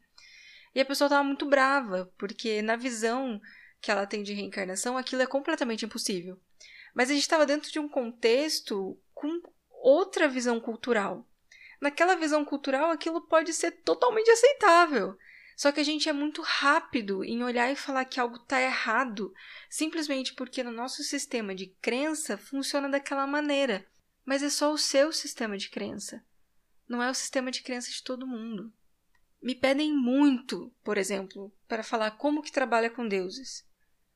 E 0.76 0.80
a 0.80 0.86
pessoa 0.86 1.10
tava 1.10 1.24
muito 1.24 1.46
brava, 1.48 2.12
porque 2.18 2.62
na 2.62 2.76
visão 2.76 3.42
que 3.82 3.90
ela 3.90 4.06
tem 4.06 4.24
de 4.24 4.34
reencarnação, 4.34 4.98
aquilo 4.98 5.22
é 5.22 5.28
completamente 5.28 5.86
impossível. 5.86 6.40
Mas 6.94 7.10
a 7.10 7.14
gente 7.14 7.24
estava 7.24 7.46
dentro 7.46 7.72
de 7.72 7.80
um 7.80 7.88
contexto 7.88 9.00
com 9.14 9.42
outra 9.70 10.28
visão 10.28 10.60
cultural. 10.60 11.28
Naquela 11.80 12.16
visão 12.16 12.44
cultural, 12.44 12.92
aquilo 12.92 13.22
pode 13.22 13.54
ser 13.54 13.72
totalmente 13.72 14.30
aceitável. 14.30 15.18
Só 15.56 15.72
que 15.72 15.80
a 15.80 15.84
gente 15.84 16.08
é 16.08 16.14
muito 16.14 16.42
rápido 16.42 17.24
em 17.24 17.44
olhar 17.44 17.72
e 17.72 17.76
falar 17.76 18.06
que 18.06 18.20
algo 18.20 18.36
está 18.36 18.62
errado, 18.62 19.34
simplesmente 19.70 20.34
porque 20.34 20.64
no 20.64 20.72
nosso 20.72 21.04
sistema 21.04 21.56
de 21.56 21.68
crença 21.82 22.38
funciona 22.38 22.88
daquela 22.88 23.26
maneira. 23.26 23.88
Mas 24.24 24.44
é 24.44 24.50
só 24.50 24.72
o 24.72 24.78
seu 24.78 25.12
sistema 25.12 25.58
de 25.58 25.70
crença. 25.70 26.24
Não 26.88 27.02
é 27.02 27.10
o 27.10 27.16
sistema 27.16 27.50
de 27.50 27.64
crença 27.64 27.90
de 27.90 28.04
todo 28.04 28.28
mundo. 28.28 28.72
Me 29.42 29.56
pedem 29.56 29.94
muito, 29.94 30.72
por 30.84 30.98
exemplo, 30.98 31.52
para 31.68 31.84
falar 31.84 32.12
como 32.12 32.42
que 32.42 32.52
trabalha 32.52 32.90
com 32.90 33.08
deuses. 33.08 33.66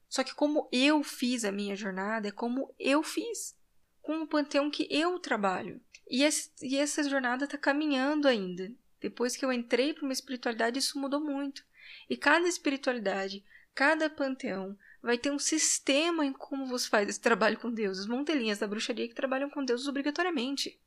Só 0.08 0.24
que 0.24 0.36
como 0.36 0.68
eu 0.72 1.04
fiz 1.04 1.46
a 1.46 1.52
minha 1.52 1.76
jornada 1.76 2.28
é 2.28 2.32
como 2.32 2.74
eu 2.78 3.02
fiz, 3.02 3.58
com 4.02 4.22
o 4.22 4.28
panteão 4.28 4.70
que 4.70 4.88
eu 4.92 5.18
trabalho. 5.20 5.82
E, 6.12 6.24
esse, 6.24 6.52
e 6.62 6.78
essa 6.78 7.08
jornada 7.08 7.46
está 7.46 7.58
caminhando 7.58 8.28
ainda. 8.28 8.70
Depois 9.00 9.38
que 9.38 9.46
eu 9.46 9.52
entrei 9.52 9.94
para 9.94 10.04
uma 10.04 10.12
espiritualidade, 10.12 10.78
isso 10.78 11.00
mudou 11.00 11.22
muito. 11.22 11.64
E 12.10 12.18
cada 12.18 12.48
espiritualidade, 12.50 13.46
cada 13.74 14.10
panteão, 14.10 14.78
vai 15.02 15.18
ter 15.18 15.32
um 15.32 15.40
sistema 15.40 16.26
em 16.26 16.34
como 16.34 16.68
você 16.68 16.90
faz 16.90 17.08
esse 17.08 17.22
trabalho 17.22 17.58
com 17.58 17.72
deuses. 17.72 18.06
Vão 18.06 18.26
ter 18.26 18.36
linhas 18.36 18.60
da 18.60 18.68
bruxaria 18.68 19.08
que 19.08 19.16
trabalham 19.16 19.50
com 19.50 19.64
deuses 19.64 19.88
obrigatoriamente. 19.88 20.78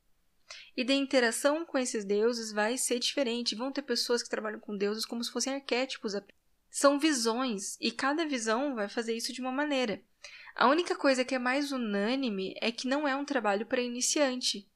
E 0.77 0.83
da 0.83 0.93
interação 0.93 1.65
com 1.65 1.79
esses 1.79 2.05
deuses 2.05 2.51
vai 2.51 2.77
ser 2.77 2.99
diferente. 2.99 3.55
Vão 3.55 3.71
ter 3.71 3.81
pessoas 3.81 4.21
que 4.21 4.29
trabalham 4.29 4.59
com 4.59 4.77
deuses 4.77 5.07
como 5.07 5.23
se 5.23 5.31
fossem 5.31 5.55
arquétipos 5.55 6.13
são 6.75 6.99
visões 6.99 7.77
e 7.79 7.89
cada 7.89 8.27
visão 8.27 8.75
vai 8.75 8.89
fazer 8.89 9.15
isso 9.15 9.31
de 9.31 9.39
uma 9.39 9.51
maneira. 9.51 10.01
A 10.53 10.67
única 10.67 10.93
coisa 10.93 11.23
que 11.23 11.33
é 11.33 11.39
mais 11.39 11.71
unânime 11.71 12.53
é 12.59 12.69
que 12.69 12.85
não 12.85 13.07
é 13.07 13.15
um 13.15 13.23
trabalho 13.23 13.65
para 13.65 13.81
iniciante. 13.81 14.67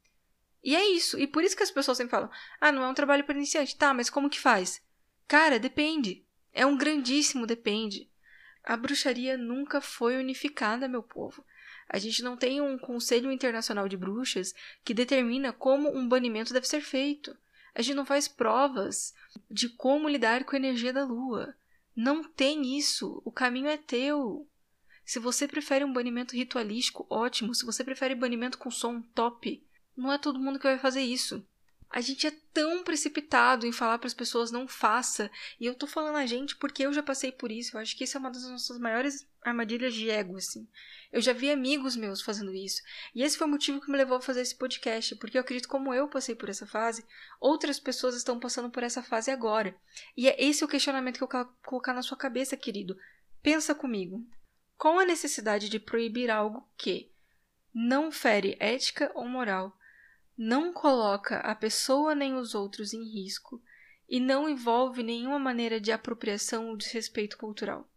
E 0.64 0.76
é 0.76 0.90
isso. 0.90 1.18
E 1.18 1.26
por 1.26 1.44
isso 1.44 1.56
que 1.56 1.64
as 1.64 1.72
pessoas 1.72 1.98
sempre 1.98 2.12
falam: 2.12 2.30
ah, 2.60 2.72
não 2.72 2.84
é 2.84 2.88
um 2.88 2.94
trabalho 2.94 3.24
para 3.24 3.36
iniciante. 3.36 3.76
Tá, 3.76 3.94
mas 3.94 4.10
como 4.10 4.30
que 4.30 4.40
faz? 4.40 4.82
Cara, 5.28 5.60
depende. 5.60 6.26
É 6.54 6.66
um 6.66 6.78
grandíssimo 6.78 7.46
depende. 7.46 8.10
A 8.64 8.76
bruxaria 8.76 9.38
nunca 9.38 9.80
foi 9.80 10.18
unificada, 10.18 10.88
meu 10.88 11.02
povo. 11.02 11.44
A 11.88 11.98
gente 11.98 12.22
não 12.22 12.38
tem 12.38 12.62
um 12.62 12.78
Conselho 12.78 13.32
Internacional 13.32 13.88
de 13.88 13.98
Bruxas 13.98 14.54
que 14.84 14.94
determina 14.94 15.52
como 15.52 15.90
um 15.90 16.08
banimento 16.08 16.54
deve 16.54 16.68
ser 16.68 16.82
feito. 16.82 17.36
A 17.74 17.82
gente 17.82 17.96
não 17.96 18.06
faz 18.06 18.28
provas 18.28 19.14
de 19.50 19.70
como 19.70 20.10
lidar 20.10 20.44
com 20.44 20.56
a 20.56 20.60
energia 20.60 20.94
da 20.94 21.04
lua. 21.04 21.56
Não 21.96 22.24
tem 22.24 22.78
isso. 22.78 23.22
O 23.26 23.32
caminho 23.32 23.68
é 23.68 23.78
teu. 23.78 24.48
Se 25.04 25.18
você 25.18 25.48
prefere 25.48 25.84
um 25.84 25.92
banimento 25.92 26.36
ritualístico, 26.36 27.08
ótimo. 27.10 27.56
Se 27.56 27.66
você 27.66 27.84
prefere 27.84 28.14
banimento 28.14 28.58
com 28.58 28.70
som, 28.70 29.02
top. 29.02 29.64
Não 30.00 30.14
é 30.14 30.18
todo 30.18 30.40
mundo 30.40 30.58
que 30.58 30.68
vai 30.68 30.80
fazer 30.80 31.02
isso. 31.02 31.46
A 31.90 32.00
gente 32.00 32.26
é 32.26 32.32
tão 32.54 32.84
precipitado 32.86 33.66
em 33.66 33.72
falar 33.74 33.98
para 33.98 34.08
as 34.08 34.14
pessoas 34.14 34.50
não 34.50 34.66
faça. 34.66 35.30
E 35.60 35.66
eu 35.66 35.76
tô 35.76 35.86
falando 35.86 36.16
a 36.16 36.26
gente 36.26 36.56
porque 36.56 36.86
eu 36.86 36.94
já 36.94 37.04
passei 37.04 37.34
por 37.34 37.52
isso. 37.52 37.76
Eu 37.76 37.82
acho 37.82 37.98
que 37.98 38.06
isso 38.06 38.16
é 38.16 38.20
uma 38.20 38.32
das 38.32 38.48
nossas 38.48 38.80
maiores 38.80 39.28
armadilhas 39.42 39.94
de 39.94 40.10
ego, 40.10 40.38
assim. 40.38 40.66
Eu 41.12 41.20
já 41.20 41.34
vi 41.34 41.52
amigos 41.52 41.98
meus 41.98 42.22
fazendo 42.22 42.54
isso. 42.54 42.82
E 43.14 43.24
esse 43.24 43.38
foi 43.38 43.46
o 43.46 43.50
motivo 43.50 43.82
que 43.82 43.92
me 43.92 43.98
levou 43.98 44.18
a 44.18 44.22
fazer 44.22 44.40
esse 44.40 44.56
podcast, 44.56 45.16
porque 45.18 45.38
eu 45.38 45.42
acredito 45.42 45.68
como 45.68 45.94
eu 45.94 46.08
passei 46.08 46.34
por 46.34 46.48
essa 46.48 46.66
fase, 46.66 47.04
outras 47.42 47.78
pessoas 47.78 48.16
estão 48.16 48.40
passando 48.40 48.70
por 48.70 48.84
essa 48.84 49.04
fase 49.04 49.30
agora. 49.30 49.76
E 50.16 50.30
é 50.30 50.42
esse 50.42 50.64
o 50.64 50.68
questionamento 50.68 51.18
que 51.18 51.24
eu 51.24 51.28
quero 51.28 51.50
colocar 51.66 51.94
na 51.94 52.04
sua 52.04 52.18
cabeça, 52.18 52.56
querido. 52.56 52.98
Pensa 53.42 53.76
comigo. 53.76 54.26
Qual 54.78 54.98
a 54.98 55.06
necessidade 55.06 55.68
de 55.68 55.78
proibir 55.78 56.32
algo 56.32 56.66
que 56.78 57.12
não 57.74 58.12
fere 58.12 58.56
ética 58.60 59.12
ou 59.14 59.28
moral, 59.28 59.76
não 60.40 60.74
coloca 60.74 61.38
a 61.42 61.54
pessoa 61.54 62.16
nem 62.16 62.34
os 62.34 62.56
outros 62.56 62.94
em 62.94 63.04
risco 63.04 63.62
e 64.08 64.20
não 64.20 64.50
envolve 64.50 65.04
nenhuma 65.04 65.38
maneira 65.38 65.80
de 65.80 65.92
apropriação 65.92 66.70
ou 66.70 66.78
desrespeito 66.78 67.38
cultural? 67.38 67.88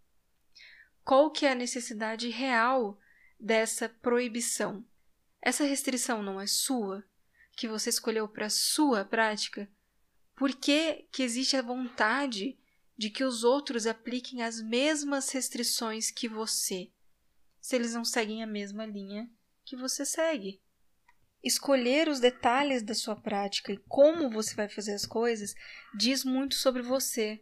qual 1.05 1.31
que 1.31 1.47
é 1.47 1.53
a 1.53 1.57
necessidade 1.57 2.29
real 2.29 2.99
dessa 3.39 3.89
proibição. 3.89 4.85
Essa 5.41 5.65
restrição 5.65 6.23
não 6.23 6.41
é 6.41 6.47
sua, 6.47 7.05
que 7.57 7.69
você 7.69 7.91
escolheu 7.91 8.29
para 8.29 8.49
sua 8.49 9.05
prática? 9.05 9.69
Por 10.37 10.55
que, 10.55 11.07
que 11.11 11.23
existe 11.23 11.57
a 11.57 11.63
vontade 11.63 12.59
de 12.97 13.11
que 13.11 13.25
os 13.25 13.43
outros 13.43 13.87
apliquem 13.87 14.43
as 14.43 14.61
mesmas 14.63 15.31
restrições 15.31 16.11
que 16.11 16.29
você, 16.29 16.91
se 17.61 17.75
eles 17.75 17.95
não 17.95 18.05
seguem 18.05 18.43
a 18.43 18.47
mesma 18.47 18.87
linha 18.87 19.29
que 19.65 19.77
você 19.77 20.07
segue? 20.07 20.62
Escolher 21.43 22.09
os 22.09 22.21
detalhes 22.21 22.83
da 22.83 22.95
sua 22.95 23.17
prática 23.17 23.73
e 23.73 23.77
como 23.89 24.31
você 24.31 24.55
vai 24.55 24.69
fazer 24.69 24.95
as 24.95 25.05
coisas 25.05 25.55
diz 25.95 26.25
muito 26.25 26.55
sobre 26.55 26.83
você, 26.83 27.41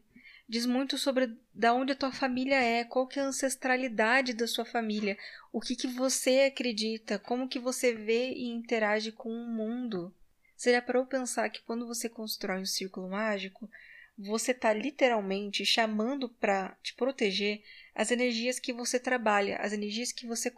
diz 0.49 0.64
muito 0.64 0.97
sobre 0.97 1.37
da 1.54 1.75
onde 1.75 1.92
a 1.92 1.97
tua 1.97 2.11
família 2.11 2.61
é, 2.61 2.83
qual 2.83 3.07
que 3.07 3.19
é 3.19 3.23
a 3.23 3.26
ancestralidade 3.26 4.33
da 4.33 4.47
sua 4.47 4.64
família, 4.64 5.16
o 5.52 5.61
que 5.61 5.76
que 5.76 5.87
você 5.87 6.50
acredita, 6.50 7.19
como 7.19 7.49
que 7.49 7.59
você 7.59 7.95
vê 7.95 8.33
e 8.33 8.49
interage 8.49 9.12
com 9.12 9.30
o 9.30 9.49
mundo. 9.49 10.14
Seria 10.57 10.83
para 10.83 10.99
eu 10.99 11.07
pensar 11.07 11.49
que 11.50 11.62
quando 11.62 11.87
você 11.87 12.09
constrói 12.09 12.61
um 12.61 12.66
círculo 12.66 13.09
mágico, 13.09 13.71
você 14.19 14.50
está 14.50 14.73
literalmente 14.73 15.64
chamando 15.64 16.28
para 16.28 16.76
te 16.83 16.95
proteger 16.95 17.62
as 17.95 18.11
energias 18.11 18.59
que 18.59 18.73
você 18.73 18.99
trabalha, 18.99 19.57
as 19.59 19.73
energias 19.73 20.12
que 20.12 20.26
você 20.26 20.50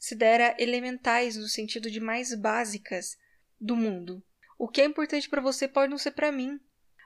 considera 0.00 0.56
elementais 0.58 1.36
no 1.36 1.46
sentido 1.46 1.90
de 1.90 2.00
mais 2.00 2.34
básicas 2.34 3.18
do 3.60 3.76
mundo. 3.76 4.24
O 4.58 4.66
que 4.66 4.80
é 4.80 4.84
importante 4.86 5.28
para 5.28 5.42
você 5.42 5.68
pode 5.68 5.90
não 5.90 5.98
ser 5.98 6.12
para 6.12 6.32
mim, 6.32 6.58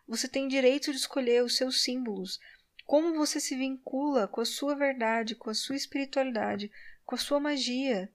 você 0.06 0.28
tem 0.28 0.46
direito 0.46 0.92
de 0.92 0.98
escolher 0.98 1.42
os 1.42 1.56
seus 1.56 1.82
símbolos, 1.82 2.38
como 2.86 3.16
você 3.16 3.40
se 3.40 3.56
vincula 3.56 4.28
com 4.28 4.40
a 4.40 4.44
sua 4.44 4.76
verdade, 4.76 5.34
com 5.34 5.50
a 5.50 5.54
sua 5.54 5.74
espiritualidade, 5.74 6.70
com 7.04 7.16
a 7.16 7.18
sua 7.18 7.40
magia. 7.40 8.12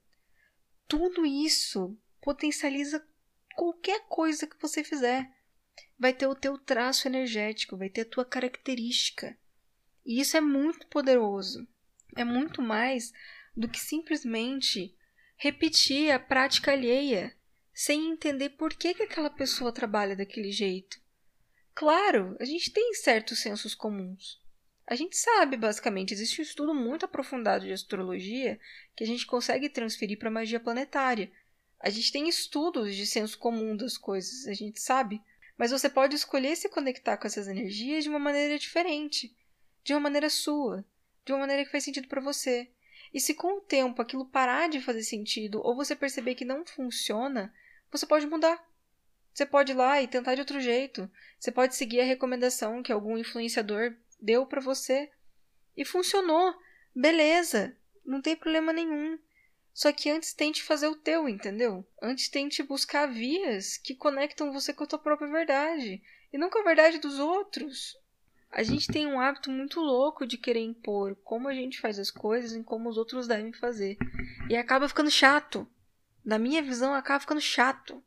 Tudo 0.88 1.26
isso 1.26 1.94
potencializa 2.22 3.06
qualquer 3.54 4.06
coisa 4.08 4.46
que 4.46 4.58
você 4.58 4.82
fizer. 4.82 5.30
Vai 5.98 6.14
ter 6.14 6.26
o 6.26 6.34
teu 6.34 6.56
traço 6.56 7.06
energético, 7.06 7.76
vai 7.76 7.90
ter 7.90 8.02
a 8.02 8.10
tua 8.10 8.24
característica. 8.24 9.36
E 10.06 10.20
isso 10.20 10.38
é 10.38 10.40
muito 10.40 10.86
poderoso. 10.86 11.68
É 12.16 12.24
muito 12.24 12.62
mais 12.62 13.12
do 13.56 13.68
que 13.68 13.78
simplesmente 13.78 14.94
repetir 15.36 16.10
a 16.10 16.18
prática 16.18 16.72
alheia, 16.72 17.34
sem 17.72 18.10
entender 18.10 18.50
por 18.50 18.74
que, 18.74 18.94
que 18.94 19.02
aquela 19.02 19.30
pessoa 19.30 19.72
trabalha 19.72 20.14
daquele 20.14 20.52
jeito. 20.52 21.00
Claro, 21.74 22.36
a 22.38 22.44
gente 22.44 22.70
tem 22.72 22.92
certos 22.94 23.38
sensos 23.38 23.74
comuns. 23.74 24.40
A 24.86 24.94
gente 24.94 25.16
sabe, 25.16 25.56
basicamente, 25.56 26.12
existe 26.12 26.40
um 26.40 26.42
estudo 26.42 26.74
muito 26.74 27.04
aprofundado 27.04 27.64
de 27.64 27.72
astrologia 27.72 28.58
que 28.96 29.04
a 29.04 29.06
gente 29.06 29.24
consegue 29.24 29.68
transferir 29.68 30.18
para 30.18 30.30
magia 30.30 30.58
planetária. 30.58 31.30
A 31.78 31.88
gente 31.88 32.12
tem 32.12 32.28
estudos 32.28 32.94
de 32.94 33.06
senso 33.06 33.38
comum 33.38 33.76
das 33.76 33.96
coisas, 33.96 34.46
a 34.46 34.52
gente 34.52 34.80
sabe. 34.80 35.22
Mas 35.56 35.70
você 35.70 35.88
pode 35.88 36.16
escolher 36.16 36.56
se 36.56 36.68
conectar 36.68 37.16
com 37.16 37.26
essas 37.26 37.46
energias 37.46 38.02
de 38.02 38.10
uma 38.10 38.18
maneira 38.18 38.58
diferente, 38.58 39.34
de 39.84 39.94
uma 39.94 40.00
maneira 40.00 40.28
sua, 40.28 40.84
de 41.24 41.32
uma 41.32 41.40
maneira 41.40 41.64
que 41.64 41.70
faz 41.70 41.84
sentido 41.84 42.08
para 42.08 42.20
você. 42.20 42.68
E 43.12 43.20
se 43.20 43.34
com 43.34 43.58
o 43.58 43.60
tempo 43.60 44.00
aquilo 44.00 44.24
parar 44.24 44.68
de 44.68 44.80
fazer 44.80 45.02
sentido 45.02 45.60
ou 45.64 45.74
você 45.74 45.96
perceber 45.96 46.34
que 46.34 46.44
não 46.44 46.64
funciona, 46.64 47.52
você 47.90 48.06
pode 48.06 48.26
mudar. 48.26 48.64
Você 49.32 49.46
pode 49.46 49.72
ir 49.72 49.74
lá 49.74 50.00
e 50.00 50.08
tentar 50.08 50.34
de 50.34 50.40
outro 50.40 50.60
jeito. 50.60 51.10
Você 51.38 51.50
pode 51.50 51.74
seguir 51.74 52.00
a 52.00 52.04
recomendação 52.04 52.82
que 52.82 52.92
algum 52.92 53.16
influenciador 53.16 53.94
deu 54.20 54.46
para 54.46 54.60
você. 54.60 55.10
E 55.76 55.84
funcionou. 55.84 56.54
Beleza. 56.94 57.76
Não 58.04 58.20
tem 58.20 58.36
problema 58.36 58.72
nenhum. 58.72 59.18
Só 59.72 59.92
que 59.92 60.10
antes 60.10 60.32
tente 60.32 60.62
fazer 60.62 60.88
o 60.88 60.96
teu, 60.96 61.28
entendeu? 61.28 61.86
Antes 62.02 62.28
tente 62.28 62.62
buscar 62.62 63.06
vias 63.06 63.76
que 63.76 63.94
conectam 63.94 64.52
você 64.52 64.72
com 64.72 64.84
a 64.84 64.86
tua 64.86 64.98
própria 64.98 65.30
verdade. 65.30 66.02
E 66.32 66.38
não 66.38 66.50
com 66.50 66.58
a 66.58 66.64
verdade 66.64 66.98
dos 66.98 67.18
outros. 67.18 67.96
A 68.50 68.62
gente 68.62 68.88
tem 68.88 69.06
um 69.06 69.20
hábito 69.20 69.50
muito 69.50 69.80
louco 69.80 70.26
de 70.26 70.36
querer 70.36 70.60
impor 70.60 71.16
como 71.22 71.48
a 71.48 71.54
gente 71.54 71.80
faz 71.80 71.98
as 71.98 72.10
coisas 72.10 72.52
e 72.52 72.62
como 72.64 72.88
os 72.88 72.98
outros 72.98 73.28
devem 73.28 73.52
fazer. 73.52 73.96
E 74.48 74.56
acaba 74.56 74.88
ficando 74.88 75.10
chato. 75.10 75.66
Na 76.24 76.38
minha 76.38 76.60
visão, 76.60 76.92
acaba 76.92 77.20
ficando 77.20 77.40
chato. 77.40 78.02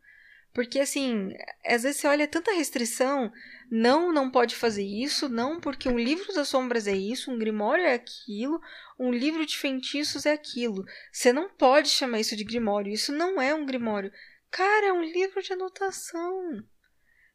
Porque, 0.54 0.80
assim, 0.80 1.34
às 1.66 1.82
vezes 1.82 2.00
você 2.00 2.08
olha 2.08 2.28
tanta 2.28 2.54
restrição, 2.54 3.32
não, 3.72 4.14
não 4.14 4.30
pode 4.30 4.56
fazer 4.56 4.84
isso, 4.84 5.28
não, 5.28 5.60
porque 5.60 5.90
um 5.90 5.98
livro 5.98 6.32
das 6.34 6.50
sombras 6.50 6.86
é 6.86 6.96
isso, 6.96 7.32
um 7.32 7.40
grimório 7.40 7.84
é 7.84 7.96
aquilo, 7.96 8.62
um 9.00 9.12
livro 9.12 9.46
de 9.48 9.58
feitiços 9.58 10.28
é 10.28 10.34
aquilo. 10.34 10.86
Você 11.12 11.34
não 11.34 11.50
pode 11.50 11.90
chamar 11.90 12.20
isso 12.20 12.36
de 12.36 12.44
grimório, 12.44 12.94
isso 12.94 13.12
não 13.12 13.42
é 13.42 13.56
um 13.56 13.66
grimório. 13.66 14.12
Cara, 14.52 14.88
é 14.88 14.94
um 14.94 15.02
livro 15.02 15.42
de 15.42 15.54
anotação. 15.54 16.64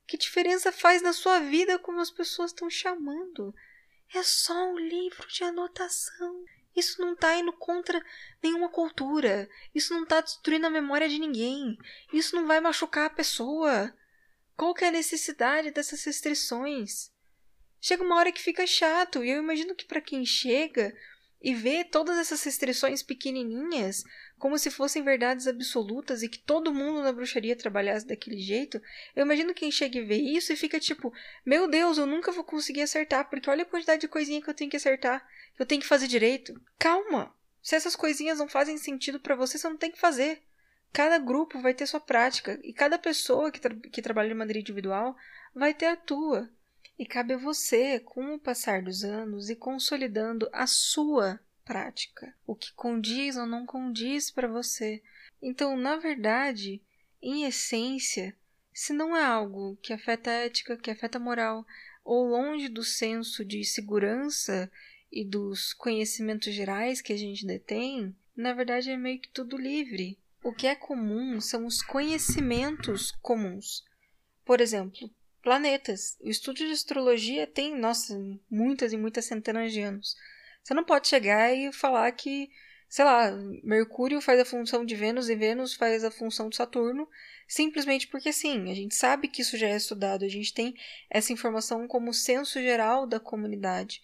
Que 0.09 0.17
diferença 0.17 0.73
faz 0.73 1.03
na 1.03 1.13
sua 1.13 1.39
vida 1.39 1.79
como 1.79 2.01
as 2.01 2.11
pessoas 2.11 2.51
estão 2.51 2.71
chamando? 2.71 3.55
É 4.15 4.23
só 4.23 4.55
um 4.71 4.79
livro 4.79 5.29
de 5.29 5.45
anotação. 5.45 6.47
Isso 6.75 6.99
não 6.99 7.13
está 7.13 7.37
indo 7.37 7.53
contra 7.53 8.03
nenhuma 8.43 8.71
cultura. 8.71 9.47
Isso 9.75 9.93
não 9.93 10.05
está 10.05 10.23
destruindo 10.23 10.67
a 10.67 10.71
memória 10.71 11.11
de 11.11 11.19
ninguém. 11.19 11.77
Isso 12.11 12.35
não 12.35 12.47
vai 12.47 12.59
machucar 12.59 13.05
a 13.05 13.11
pessoa. 13.11 13.95
Qual 14.57 14.73
que 14.73 14.83
é 14.83 14.89
a 14.89 14.93
necessidade 14.93 15.73
dessas 15.73 16.03
restrições? 16.03 17.13
Chega 17.79 18.03
uma 18.03 18.17
hora 18.17 18.33
que 18.33 18.41
fica 18.41 18.67
chato, 18.67 19.23
e 19.23 19.29
eu 19.29 19.43
imagino 19.43 19.75
que 19.75 19.85
para 19.85 20.01
quem 20.01 20.25
chega 20.25 20.97
e 21.41 21.55
vê 21.55 21.85
todas 21.85 22.17
essas 22.17 22.43
restrições 22.43 23.03
pequenininhas 23.03 24.03
como 24.39 24.59
se 24.59 24.71
fossem 24.71 25.03
verdades 25.03 25.47
absolutas 25.47 26.23
e 26.23 26.29
que 26.29 26.39
todo 26.39 26.73
mundo 26.73 27.03
na 27.03 27.13
bruxaria 27.13 27.57
trabalhasse 27.57 28.07
daquele 28.07 28.39
jeito, 28.39 28.81
eu 29.15 29.25
imagino 29.25 29.53
quem 29.53 29.71
chega 29.71 29.99
e 29.99 30.05
vê 30.05 30.17
isso 30.17 30.53
e 30.53 30.57
fica 30.57 30.79
tipo, 30.81 31.13
meu 31.45 31.69
Deus, 31.69 31.99
eu 31.99 32.07
nunca 32.07 32.33
vou 32.33 32.45
conseguir 32.45 32.83
acertar, 32.83 33.29
porque 33.29 33.51
olha 33.51 33.63
a 33.63 33.67
quantidade 33.67 34.01
de 34.01 34.09
coisinha 34.09 34.41
que 34.41 34.49
eu 34.49 34.55
tenho 34.55 34.71
que 34.71 34.77
acertar 34.77 35.27
eu 35.59 35.67
tenho 35.67 35.81
que 35.81 35.87
fazer 35.89 36.07
direito. 36.07 36.61
Calma! 36.79 37.35
Se 37.61 37.75
essas 37.75 37.97
coisinhas 37.97 38.39
não 38.39 38.49
fazem 38.49 38.79
sentido 38.79 39.19
para 39.19 39.35
você, 39.35 39.59
você 39.59 39.69
não 39.69 39.77
tem 39.77 39.91
que 39.91 39.99
fazer. 39.99 40.43
Cada 40.93 41.19
grupo 41.19 41.61
vai 41.61 41.75
ter 41.75 41.87
sua 41.87 42.01
prática 42.01 42.59
e 42.63 42.73
cada 42.73 42.99
pessoa 42.99 43.51
que, 43.51 43.61
tra 43.61 43.75
que 43.75 44.01
trabalha 44.01 44.29
de 44.29 44.35
maneira 44.35 44.61
individual 44.61 45.17
vai 45.55 45.75
ter 45.75 45.87
a 45.87 45.97
tua. 45.97 46.49
E 46.99 47.05
cabe 47.05 47.35
a 47.35 47.39
você, 47.39 48.01
com 48.01 48.35
o 48.35 48.39
passar 48.39 48.83
dos 48.83 49.05
anos, 49.05 49.51
e 49.51 49.57
consolidando 49.57 50.49
a 50.53 50.67
sua 50.67 51.39
prática, 51.69 52.35
o 52.47 52.55
que 52.55 52.73
condiz 52.73 53.37
ou 53.37 53.45
não 53.45 53.67
condiz 53.67 54.31
para 54.31 54.49
você. 54.49 55.03
Então, 55.41 55.77
na 55.77 55.97
verdade, 55.97 56.81
em 57.21 57.45
essência, 57.45 58.35
se 58.73 58.95
não 58.95 59.15
é 59.15 59.23
algo 59.23 59.77
que 59.83 59.93
afeta 59.93 60.31
a 60.31 60.35
ética, 60.47 60.79
que 60.79 60.91
afeta 60.91 61.19
a 61.19 61.21
moral, 61.21 61.67
ou 62.03 62.27
longe 62.27 62.71
do 62.71 62.83
senso 62.83 63.45
de 63.45 63.63
segurança 63.65 64.73
e 65.13 65.23
dos 65.23 65.75
conhecimentos 65.75 66.55
gerais 66.55 67.03
que 67.03 67.13
a 67.13 67.19
gente 67.19 67.47
detém, 67.47 68.17
na 68.35 68.55
verdade 68.55 68.91
é 68.91 68.97
meio 68.97 69.21
que 69.21 69.29
tudo 69.29 69.59
livre. 69.59 70.19
O 70.43 70.55
que 70.55 70.67
é 70.67 70.75
comum 70.75 71.39
são 71.39 71.67
os 71.67 71.83
conhecimentos 71.83 73.11
comuns. 73.21 73.85
Por 74.43 74.63
exemplo, 74.63 75.11
planetas. 75.43 76.17
O 76.23 76.31
estudo 76.31 76.57
de 76.57 76.73
astrologia 76.73 77.47
tem, 77.47 77.79
nossa, 77.79 78.19
muitas 78.51 78.95
e 78.95 78.97
muitas 78.97 79.27
centenas 79.27 79.71
de 79.71 79.83
anos. 79.83 80.17
Você 80.63 80.75
não 80.75 80.85
pode 80.85 81.09
chegar 81.09 81.55
e 81.55 81.73
falar 81.73 82.11
que, 82.13 82.51
sei 82.89 83.05
lá, 83.05 83.31
Mercúrio 83.63 84.21
faz 84.21 84.41
a 84.41 84.45
função 84.45 84.85
de 84.85 84.95
Vênus 84.95 85.29
e 85.29 85.35
Vênus 85.35 85.75
faz 85.75 86.05
a 86.05 86.11
função 86.11 86.49
de 86.49 86.57
Saturno, 86.57 87.09
simplesmente 87.47 88.07
porque 88.09 88.33
sim, 88.33 88.71
a 88.71 88.75
gente 88.75 88.95
sabe 88.95 89.29
que 89.29 89.43
isso 89.43 89.57
já 89.57 89.69
é 89.69 89.77
estudado, 89.77 90.25
a 90.25 90.29
gente 90.29 90.53
tem 90.53 90.75
essa 91.09 91.33
informação 91.33 91.89
como 91.89 92.13
senso 92.13 92.61
geral 92.61 93.07
da 93.07 93.19
comunidade. 93.19 94.03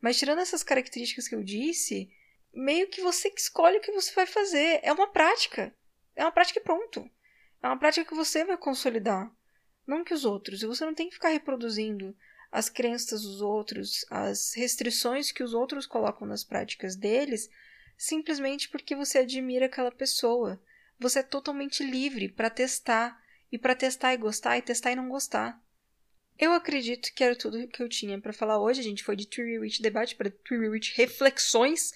Mas 0.00 0.18
tirando 0.18 0.40
essas 0.40 0.62
características 0.62 1.28
que 1.28 1.34
eu 1.34 1.42
disse, 1.42 2.08
meio 2.56 2.88
que 2.88 3.02
você 3.02 3.30
que 3.30 3.40
escolhe 3.40 3.76
o 3.76 3.80
que 3.80 3.92
você 3.92 4.12
vai 4.14 4.26
fazer. 4.26 4.80
É 4.82 4.92
uma 4.92 5.08
prática. 5.08 5.74
É 6.14 6.24
uma 6.24 6.32
prática 6.32 6.58
e 6.58 6.62
pronto. 6.62 7.08
É 7.62 7.66
uma 7.66 7.78
prática 7.78 8.06
que 8.06 8.14
você 8.14 8.44
vai 8.44 8.56
consolidar. 8.56 9.30
Não 9.86 10.02
que 10.02 10.14
os 10.14 10.24
outros. 10.24 10.62
E 10.62 10.66
você 10.66 10.84
não 10.84 10.94
tem 10.94 11.08
que 11.08 11.14
ficar 11.14 11.28
reproduzindo 11.28 12.16
as 12.50 12.68
crenças 12.68 13.22
dos 13.22 13.40
outros, 13.40 14.04
as 14.10 14.54
restrições 14.54 15.30
que 15.32 15.42
os 15.42 15.54
outros 15.54 15.86
colocam 15.86 16.26
nas 16.26 16.44
práticas 16.44 16.96
deles, 16.96 17.48
simplesmente 17.96 18.68
porque 18.68 18.94
você 18.94 19.18
admira 19.18 19.66
aquela 19.66 19.90
pessoa. 19.90 20.60
Você 20.98 21.20
é 21.20 21.22
totalmente 21.22 21.84
livre 21.84 22.28
para 22.28 22.50
testar. 22.50 23.20
E 23.50 23.56
para 23.56 23.76
testar 23.76 24.12
e 24.12 24.16
gostar, 24.16 24.58
e 24.58 24.62
testar 24.62 24.90
e 24.90 24.96
não 24.96 25.08
gostar. 25.08 25.62
Eu 26.38 26.52
acredito 26.52 27.14
que 27.14 27.22
era 27.22 27.36
tudo 27.36 27.68
que 27.68 27.82
eu 27.82 27.88
tinha 27.88 28.20
para 28.20 28.32
falar 28.32 28.58
hoje. 28.58 28.80
A 28.80 28.84
gente 28.84 29.04
foi 29.04 29.14
de 29.14 29.26
Tree 29.26 29.58
Witch 29.58 29.80
debate 29.80 30.16
para 30.16 30.30
Tree 30.30 30.68
Witch 30.68 30.96
reflexões, 30.96 31.92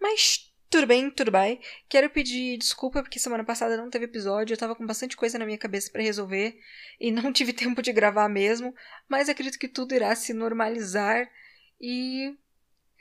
mas 0.00 0.51
tudo 0.72 0.86
bem, 0.86 1.10
tudo 1.10 1.30
bem. 1.30 1.60
Quero 1.86 2.08
pedir 2.08 2.56
desculpa 2.56 3.02
porque 3.02 3.18
semana 3.18 3.44
passada 3.44 3.76
não 3.76 3.90
teve 3.90 4.06
episódio, 4.06 4.54
eu 4.54 4.58
tava 4.58 4.74
com 4.74 4.86
bastante 4.86 5.14
coisa 5.14 5.38
na 5.38 5.44
minha 5.44 5.58
cabeça 5.58 5.90
para 5.92 6.02
resolver 6.02 6.58
e 6.98 7.12
não 7.12 7.30
tive 7.30 7.52
tempo 7.52 7.82
de 7.82 7.92
gravar 7.92 8.26
mesmo, 8.30 8.74
mas 9.06 9.28
acredito 9.28 9.58
que 9.58 9.68
tudo 9.68 9.94
irá 9.94 10.16
se 10.16 10.32
normalizar 10.32 11.30
e 11.78 12.34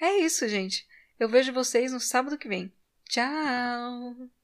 é 0.02 0.18
isso, 0.18 0.50
gente. 0.50 0.86
Eu 1.18 1.30
vejo 1.30 1.54
vocês 1.54 1.94
no 1.94 2.00
sábado 2.02 2.38
que 2.38 2.50
vem. 2.50 2.74
Tchau! 3.08 4.41